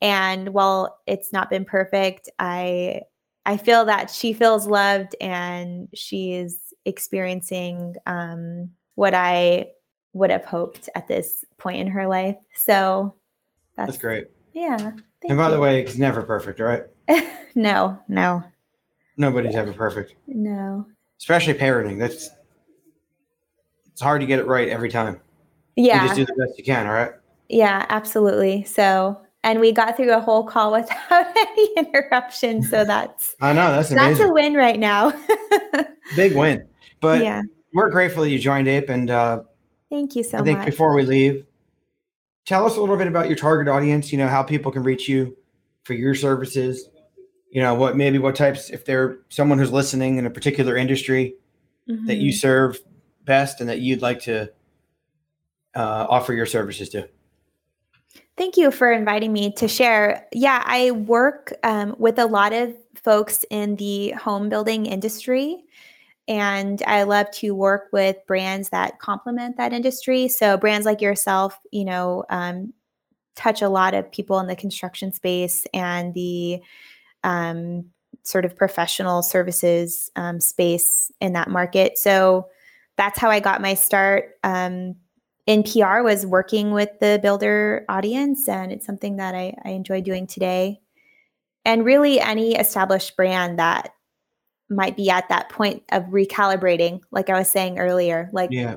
and 0.01 0.51
while 0.51 0.99
it's 1.07 1.33
not 1.33 1.51
been 1.51 1.65
perfect, 1.65 2.29
I 2.39 3.03
I 3.47 3.57
feel 3.57 3.85
that 3.87 4.11
she 4.11 4.33
feels 4.33 4.67
loved 4.67 5.17
and 5.21 5.89
she 5.95 6.35
is 6.35 6.59
experiencing 6.85 7.97
um, 8.07 8.71
what 8.95 9.15
I 9.15 9.67
would 10.13 10.31
have 10.31 10.45
hoped 10.45 10.89
at 10.95 11.09
this 11.09 11.45
point 11.59 11.81
in 11.81 11.87
her 11.89 12.07
life. 12.07 12.37
So 12.55 13.15
that's, 13.77 13.93
That's 13.93 13.99
great. 14.01 14.27
Yeah. 14.53 14.93
And 15.29 15.39
by 15.39 15.51
the 15.51 15.59
way, 15.59 15.83
it's 15.83 15.97
never 15.97 16.23
perfect, 16.23 16.61
right? 16.61 16.83
no, 17.55 17.99
no, 18.09 18.45
Nobody's 19.17 19.55
ever 19.57 19.73
perfect, 19.73 20.15
no. 20.27 20.87
especially 21.19 21.55
parenting. 21.55 21.99
That's 21.99 22.31
it's 23.93 24.01
hard 24.01 24.21
to 24.21 24.27
get 24.27 24.39
it 24.39 24.47
right 24.47 24.69
every 24.69 24.91
time. 24.91 25.21
Yeah. 25.77 26.03
You 26.03 26.09
just 26.09 26.17
do 26.17 26.27
the 26.27 26.47
best 26.47 26.59
you 26.59 26.65
can. 26.65 26.87
All 26.87 26.93
right. 26.93 27.13
Yeah, 27.49 27.87
absolutely. 27.89 28.65
So, 28.65 29.21
and 29.45 29.61
we 29.61 29.73
got 29.73 29.97
through 29.97 30.13
a 30.13 30.21
whole 30.21 30.45
call 30.45 30.73
without 30.79 31.37
any 31.37 31.75
interruption. 31.77 32.63
So 32.63 32.85
that's 32.87 33.35
I 33.41 33.53
know 33.53 33.73
that's 33.73 33.91
that's 33.91 34.21
a 34.21 34.33
win 34.33 34.55
right 34.55 34.79
now. 34.79 35.13
Big 36.17 36.35
win. 36.35 36.67
But 37.01 37.23
yeah. 37.23 37.43
we're 37.75 37.91
grateful 37.91 38.23
that 38.23 38.31
you 38.31 38.39
joined 38.39 38.69
Ape, 38.69 38.89
and 38.89 39.11
uh, 39.11 39.43
Thank 39.91 40.15
you 40.15 40.23
so 40.23 40.39
much. 40.39 40.43
I 40.43 40.45
think 40.45 40.59
much. 40.61 40.67
before 40.67 40.95
we 40.95 41.03
leave, 41.03 41.45
tell 42.47 42.65
us 42.65 42.77
a 42.77 42.81
little 42.81 42.97
bit 42.97 43.09
about 43.09 43.27
your 43.29 43.37
target 43.37 43.69
audience. 43.69 44.13
You 44.13 44.19
know 44.19 44.29
how 44.29 44.43
people 44.43 44.71
can 44.73 44.83
reach 44.83 45.09
you 45.09 45.37
for 45.85 45.95
your 45.95 46.15
services. 46.15 46.89
You 47.51 47.61
know 47.61 47.75
what 47.75 47.97
maybe 47.97 48.19
what 48.19 48.37
types 48.37 48.71
if 48.71 48.85
they're 48.85 49.19
someone 49.29 49.59
who's 49.59 49.73
listening 49.73 50.17
in 50.17 50.27
a 50.27 50.31
particular 50.31 50.77
industry 50.77 51.35
that 52.07 52.17
you 52.17 52.33
Mhm. 52.33 52.37
serve 52.37 52.79
best 53.25 53.61
and 53.61 53.69
that 53.69 53.81
you'd 53.81 54.03
like 54.03 54.21
to 54.21 54.51
uh, 55.75 56.07
offer 56.09 56.33
your 56.33 56.47
services 56.47 56.89
to. 56.91 57.09
Thank 58.37 58.57
you 58.57 58.71
for 58.71 58.91
inviting 58.91 59.33
me 59.33 59.53
to 59.55 59.69
share. 59.69 60.27
Yeah, 60.33 60.63
I 60.65 60.91
work 60.91 61.53
um, 61.63 61.95
with 61.99 62.19
a 62.19 62.27
lot 62.27 62.53
of 62.53 62.75
folks 62.95 63.45
in 63.51 63.77
the 63.77 64.11
home 64.13 64.49
building 64.49 64.87
industry, 64.87 65.65
and 66.29 66.83
I 66.87 67.03
love 67.03 67.31
to 67.33 67.55
work 67.55 67.89
with 67.93 68.17
brands 68.27 68.71
that 68.71 68.99
complement 69.01 69.57
that 69.59 69.73
industry. 69.73 70.29
So, 70.29 70.57
brands 70.57 70.87
like 70.87 71.01
yourself, 71.01 71.59
you 71.73 71.85
know, 71.85 72.25
um, 72.31 72.73
touch 73.35 73.61
a 73.61 73.69
lot 73.69 73.95
of 73.95 74.11
people 74.11 74.39
in 74.41 74.47
the 74.47 74.57
construction 74.57 75.13
space 75.13 75.67
and 75.75 76.15
the 76.15 76.61
um, 77.25 77.87
sort 78.23 78.45
of 78.45 78.57
professional 78.57 79.23
services 79.23 80.11
um, 80.17 80.41
space 80.41 81.11
in 81.21 81.35
that 81.35 81.51
market. 81.51 81.99
So, 81.99 82.49
that's 82.97 83.19
how 83.19 83.31
I 83.31 83.41
got 83.41 83.61
my 83.61 83.75
start. 83.75 84.37
Um, 84.45 84.97
in 85.47 85.65
PR 85.65 86.03
was 86.03 86.25
working 86.25 86.71
with 86.73 86.91
the 87.01 87.19
builder 87.23 87.85
audience, 87.89 88.49
and 88.49 88.71
it's 88.71 88.87
something 88.87 89.17
that 89.17 89.35
I, 89.35 89.55
I 89.65 89.71
enjoy 89.71 90.01
doing 90.01 90.27
today. 90.27 90.81
And 91.65 91.85
really, 91.85 92.21
any 92.21 92.55
established 92.55 93.17
brand 93.17 93.59
that 93.59 93.93
might 94.69 94.97
be 94.97 95.11
at 95.11 95.29
that 95.29 95.49
point 95.49 95.83
of 95.91 96.05
recalibrating, 96.05 97.01
like 97.11 97.29
I 97.29 97.39
was 97.39 97.51
saying 97.51 97.79
earlier, 97.79 98.31
like 98.33 98.51
Yeah. 98.53 98.77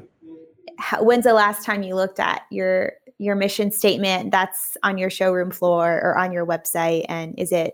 how, 0.78 1.04
when's 1.04 1.24
the 1.24 1.34
last 1.34 1.64
time 1.64 1.84
you 1.84 1.96
looked 1.96 2.20
at 2.20 2.44
your 2.52 2.94
your 3.18 3.36
mission 3.36 3.72
statement 3.72 4.30
that's 4.32 4.76
on 4.84 4.98
your 4.98 5.10
showroom 5.10 5.50
floor 5.50 6.02
or 6.04 6.18
on 6.18 6.32
your 6.32 6.46
website, 6.46 7.06
and 7.08 7.38
is 7.40 7.52
it 7.52 7.74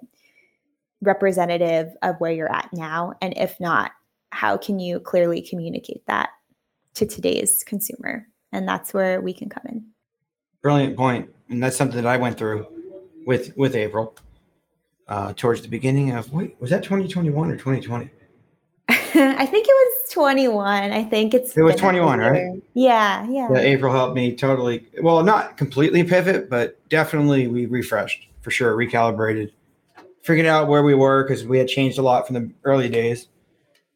representative 1.01 1.95
of 2.03 2.15
where 2.19 2.31
you're 2.31 2.51
at 2.53 2.69
now? 2.73 3.13
And 3.21 3.33
if 3.37 3.59
not, 3.59 3.91
how 4.31 4.57
can 4.57 4.79
you 4.79 4.99
clearly 4.99 5.41
communicate 5.41 6.05
that 6.07 6.29
to 6.95 7.05
today's 7.05 7.63
consumer? 7.63 8.27
And 8.51 8.67
that's 8.67 8.93
where 8.93 9.21
we 9.21 9.33
can 9.33 9.49
come 9.49 9.63
in. 9.69 9.85
Brilliant 10.61 10.97
point, 10.97 11.29
and 11.49 11.63
that's 11.63 11.77
something 11.77 11.95
that 11.95 12.07
I 12.07 12.17
went 12.17 12.37
through 12.37 12.67
with 13.25 13.55
with 13.55 13.75
April 13.75 14.15
uh, 15.07 15.33
towards 15.33 15.61
the 15.61 15.67
beginning 15.67 16.11
of 16.11 16.31
wait 16.31 16.55
was 16.59 16.69
that 16.69 16.83
2021 16.83 17.51
or 17.51 17.57
2020? 17.57 18.09
I 18.89 19.45
think 19.45 19.67
it 19.67 19.73
was 19.73 20.11
21. 20.11 20.91
I 20.91 21.03
think 21.03 21.33
it's 21.33 21.55
It 21.57 21.61
was 21.61 21.75
21, 21.75 22.19
right? 22.19 22.61
Yeah, 22.73 23.27
yeah. 23.29 23.49
Yeah, 23.51 23.59
April 23.59 23.91
helped 23.91 24.15
me 24.15 24.35
totally. 24.35 24.87
Well, 25.01 25.23
not 25.23 25.57
completely 25.57 26.03
pivot, 26.03 26.49
but 26.49 26.77
definitely 26.89 27.47
we 27.47 27.65
refreshed 27.65 28.27
for 28.41 28.51
sure, 28.51 28.75
recalibrated, 28.75 29.51
figured 30.23 30.47
out 30.47 30.67
where 30.67 30.83
we 30.83 30.93
were 30.93 31.23
because 31.23 31.45
we 31.45 31.57
had 31.57 31.67
changed 31.67 31.97
a 31.97 32.01
lot 32.01 32.25
from 32.25 32.35
the 32.35 32.51
early 32.63 32.89
days, 32.89 33.27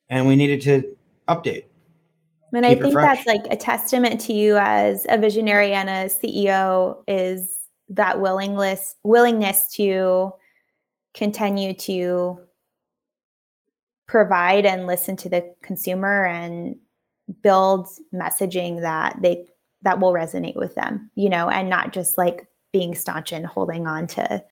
and 0.09 0.27
we 0.27 0.35
needed 0.35 0.61
to 0.61 0.95
update. 1.27 1.65
And 2.53 2.65
I 2.65 2.75
think 2.75 2.93
that's 2.93 3.25
like 3.25 3.45
a 3.51 3.57
testament 3.57 4.21
to 4.21 4.33
you 4.33 4.57
as 4.57 5.05
a 5.09 5.17
visionary 5.17 5.73
and 5.73 5.89
a 5.89 6.05
CEO 6.05 7.03
is 7.07 7.57
that 7.89 8.21
willingness 8.21 8.95
willingness 9.03 9.67
to 9.73 10.31
continue 11.13 11.73
to 11.73 12.39
provide 14.07 14.65
and 14.65 14.87
listen 14.87 15.15
to 15.17 15.29
the 15.29 15.53
consumer 15.61 16.25
and 16.25 16.77
build 17.41 17.87
messaging 18.13 18.81
that 18.81 19.17
they 19.21 19.45
that 19.81 19.99
will 19.99 20.13
resonate 20.13 20.55
with 20.55 20.75
them, 20.75 21.11
you 21.15 21.29
know, 21.29 21.49
and 21.49 21.69
not 21.69 21.93
just 21.93 22.17
like 22.17 22.47
being 22.71 22.95
staunch 22.95 23.31
and 23.31 23.45
holding 23.45 23.85
on 23.85 24.07
to, 24.07 24.43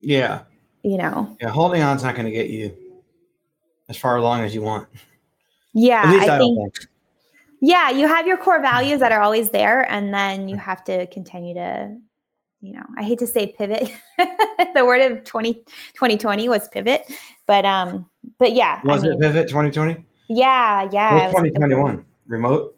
Yeah, 0.00 0.42
you 0.82 0.98
know. 0.98 1.34
yeah. 1.40 1.48
Holding 1.48 1.82
on's 1.82 2.02
not 2.02 2.14
going 2.14 2.26
to 2.26 2.32
get 2.32 2.50
you 2.50 2.76
as 3.92 3.98
far 3.98 4.16
along 4.16 4.40
as 4.40 4.54
you 4.54 4.62
want. 4.62 4.88
Yeah, 5.74 6.02
I, 6.04 6.24
I 6.24 6.38
think 6.38 6.58
think. 6.58 6.88
yeah 7.60 7.90
you 7.90 8.08
have 8.08 8.26
your 8.26 8.38
core 8.38 8.60
values 8.60 9.00
that 9.00 9.12
are 9.12 9.20
always 9.20 9.50
there 9.50 9.82
and 9.90 10.12
then 10.12 10.48
you 10.48 10.56
have 10.56 10.82
to 10.84 11.06
continue 11.08 11.54
to 11.54 11.96
you 12.60 12.72
know 12.74 12.84
i 12.98 13.02
hate 13.02 13.18
to 13.18 13.26
say 13.26 13.54
pivot 13.58 13.90
the 14.74 14.84
word 14.84 15.00
of 15.00 15.24
20, 15.24 15.54
2020 15.94 16.48
was 16.48 16.68
pivot 16.68 17.02
but 17.46 17.64
um 17.64 18.04
but 18.38 18.52
yeah 18.52 18.80
I 18.82 18.86
Was 18.86 19.04
it 19.04 19.18
pivot 19.20 19.48
2020? 19.48 20.04
yeah 20.28 20.88
yeah 20.92 21.14
What's 21.14 21.38
it 21.38 21.42
was- 21.42 21.52
2021? 21.52 22.04
Remote? 22.26 22.76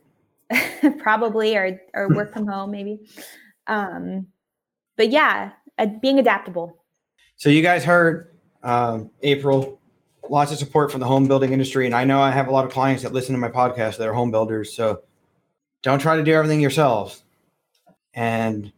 probably 0.98 1.57
or 1.57 1.81
or 1.94 2.09
work 2.14 2.33
from 2.33 2.46
home 2.46 2.70
maybe 2.70 3.09
um 3.66 4.27
but 4.96 5.09
yeah 5.11 5.53
uh, 5.79 5.87
being 6.03 6.18
adaptable 6.18 6.85
So 7.37 7.48
you 7.48 7.62
guys 7.62 7.83
heard 7.85 8.31
um, 8.62 9.11
April, 9.22 9.79
lots 10.28 10.52
of 10.52 10.58
support 10.58 10.90
from 10.90 11.00
the 11.00 11.06
home 11.06 11.26
building 11.28 11.52
industry, 11.52 11.87
and 11.87 11.94
I 11.94 12.04
know 12.04 12.20
I 12.20 12.30
have 12.30 12.48
a 12.48 12.50
lot 12.50 12.64
of 12.64 12.70
clients 12.72 13.02
that 13.02 13.12
listen 13.12 13.34
to 13.34 13.40
my 13.40 13.48
podcast 13.48 13.96
that 13.98 14.08
are 14.08 14.12
home 14.12 14.30
builders. 14.30 14.72
So 14.72 15.02
don't 15.82 15.98
try 15.98 16.16
to 16.16 16.22
do 16.22 16.32
everything 16.32 16.60
yourselves, 16.60 17.24
and 18.14 18.72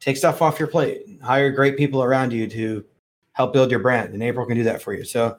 take 0.00 0.16
stuff 0.16 0.42
off 0.42 0.58
your 0.58 0.68
plate. 0.68 1.02
Hire 1.22 1.50
great 1.50 1.76
people 1.76 2.02
around 2.02 2.32
you 2.32 2.46
to 2.48 2.84
help 3.32 3.52
build 3.52 3.70
your 3.70 3.80
brand, 3.80 4.14
and 4.14 4.22
April 4.22 4.46
can 4.46 4.56
do 4.56 4.64
that 4.64 4.82
for 4.82 4.92
you. 4.94 5.04
So 5.04 5.38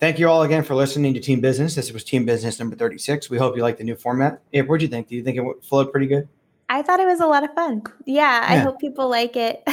thank 0.00 0.18
you 0.18 0.28
all 0.28 0.42
again 0.42 0.62
for 0.62 0.74
listening 0.74 1.14
to 1.14 1.20
Team 1.20 1.40
Business. 1.40 1.74
This 1.74 1.92
was 1.92 2.04
Team 2.04 2.24
Business 2.24 2.58
number 2.58 2.76
thirty-six. 2.76 3.30
We 3.30 3.38
hope 3.38 3.56
you 3.56 3.62
like 3.62 3.78
the 3.78 3.84
new 3.84 3.96
format. 3.96 4.40
April, 4.52 4.74
what 4.74 4.80
do 4.80 4.84
you 4.84 4.90
think? 4.90 5.08
Do 5.08 5.16
you 5.16 5.22
think 5.22 5.38
it 5.38 5.64
flowed 5.64 5.90
pretty 5.92 6.06
good? 6.06 6.28
i 6.68 6.82
thought 6.82 7.00
it 7.00 7.06
was 7.06 7.20
a 7.20 7.26
lot 7.26 7.44
of 7.44 7.54
fun 7.54 7.82
yeah, 8.06 8.44
i 8.48 8.56
hope 8.56 8.80
people 8.80 9.08
like 9.08 9.36
it 9.36 9.62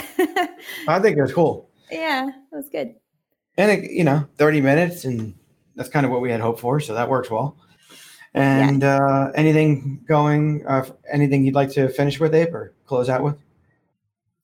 I 0.87 0.99
think 0.99 1.17
it 1.17 1.21
was 1.21 1.33
cool. 1.33 1.69
yeah 1.91 2.27
it 2.27 2.55
was 2.55 2.69
good 2.69 2.95
and 3.57 3.71
it, 3.71 3.91
you 3.91 4.03
know 4.03 4.25
30 4.37 4.61
minutes 4.61 5.05
and 5.05 5.33
that's 5.75 5.89
kind 5.89 6.05
of 6.05 6.11
what 6.11 6.21
we 6.21 6.31
had 6.31 6.41
hoped 6.41 6.59
for 6.59 6.79
so 6.79 6.93
that 6.93 7.09
works 7.09 7.29
well 7.29 7.55
and 8.33 8.83
uh 8.83 9.31
anything 9.35 10.03
going 10.07 10.65
uh 10.67 10.85
anything 11.11 11.43
you'd 11.43 11.55
like 11.55 11.71
to 11.71 11.89
finish 11.89 12.19
with 12.19 12.33
abe 12.33 12.53
or 12.53 12.73
close 12.85 13.09
out 13.09 13.23
with 13.23 13.37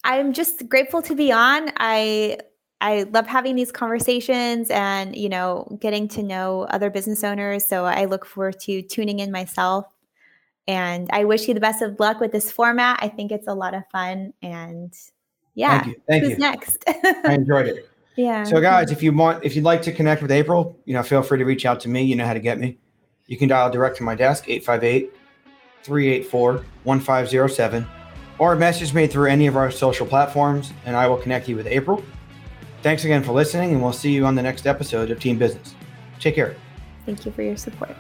I'm 0.03 0.33
just 0.33 0.67
grateful 0.69 1.01
to 1.03 1.15
be 1.15 1.31
on. 1.31 1.71
I 1.77 2.39
I 2.81 3.03
love 3.03 3.27
having 3.27 3.55
these 3.55 3.71
conversations 3.71 4.69
and 4.69 5.15
you 5.15 5.29
know 5.29 5.77
getting 5.79 6.07
to 6.09 6.23
know 6.23 6.63
other 6.69 6.89
business 6.89 7.23
owners. 7.23 7.67
So 7.67 7.85
I 7.85 8.05
look 8.05 8.25
forward 8.25 8.59
to 8.61 8.81
tuning 8.81 9.19
in 9.19 9.31
myself. 9.31 9.85
And 10.67 11.09
I 11.11 11.25
wish 11.25 11.47
you 11.47 11.55
the 11.55 11.59
best 11.59 11.81
of 11.81 11.99
luck 11.99 12.19
with 12.19 12.31
this 12.31 12.51
format. 12.51 12.99
I 13.01 13.09
think 13.09 13.31
it's 13.31 13.47
a 13.47 13.55
lot 13.55 13.73
of 13.73 13.83
fun. 13.91 14.33
And 14.43 14.93
yeah, 15.55 15.81
thank 15.81 15.87
you 15.87 16.01
thank 16.07 16.23
who's 16.23 16.31
you 16.33 16.37
next? 16.37 16.83
i 16.87 17.33
enjoyed 17.33 17.67
it 17.67 17.88
yeah. 18.19 18.43
so 18.43 18.59
guys 18.59 18.91
if 18.91 19.01
you 19.01 19.13
want 19.13 19.43
if 19.43 19.55
you'd 19.55 19.63
like 19.63 19.81
to 19.81 19.91
connect 19.91 20.21
with 20.21 20.31
april 20.31 20.77
you 20.85 20.93
know 20.93 21.03
feel 21.03 21.21
free 21.21 21.37
to 21.37 21.45
reach 21.45 21.65
out 21.65 21.79
to 21.81 21.89
me. 21.89 22.03
You 22.03 22.15
know 22.15 22.25
how 22.25 22.33
to 22.33 22.39
get 22.39 22.59
me. 22.59 22.77
You 23.27 23.37
can 23.37 23.47
dial 23.47 23.69
direct 23.69 23.97
to 23.97 24.03
my 24.03 24.15
desk 24.15 24.45
858 24.47 25.13
384 25.83 26.65
1507 26.83 27.87
or 28.39 28.55
message 28.55 28.93
me 28.93 29.07
through 29.07 29.29
any 29.29 29.47
of 29.47 29.55
our 29.55 29.69
social 29.71 30.05
platforms 30.05 30.73
and 30.85 30.95
i 30.95 31.07
will 31.07 31.17
connect 31.17 31.47
you 31.47 31.55
with 31.55 31.67
april. 31.67 32.03
Thanks 32.81 33.05
again 33.05 33.23
for 33.23 33.33
listening 33.33 33.73
and 33.73 33.81
we'll 33.81 33.93
see 33.93 34.11
you 34.11 34.25
on 34.25 34.35
the 34.35 34.43
next 34.43 34.65
episode 34.65 35.11
of 35.11 35.19
team 35.19 35.37
business. 35.37 35.75
Take 36.19 36.35
care. 36.35 36.55
Thank 37.05 37.25
you 37.25 37.31
for 37.31 37.43
your 37.43 37.57
support. 37.57 37.95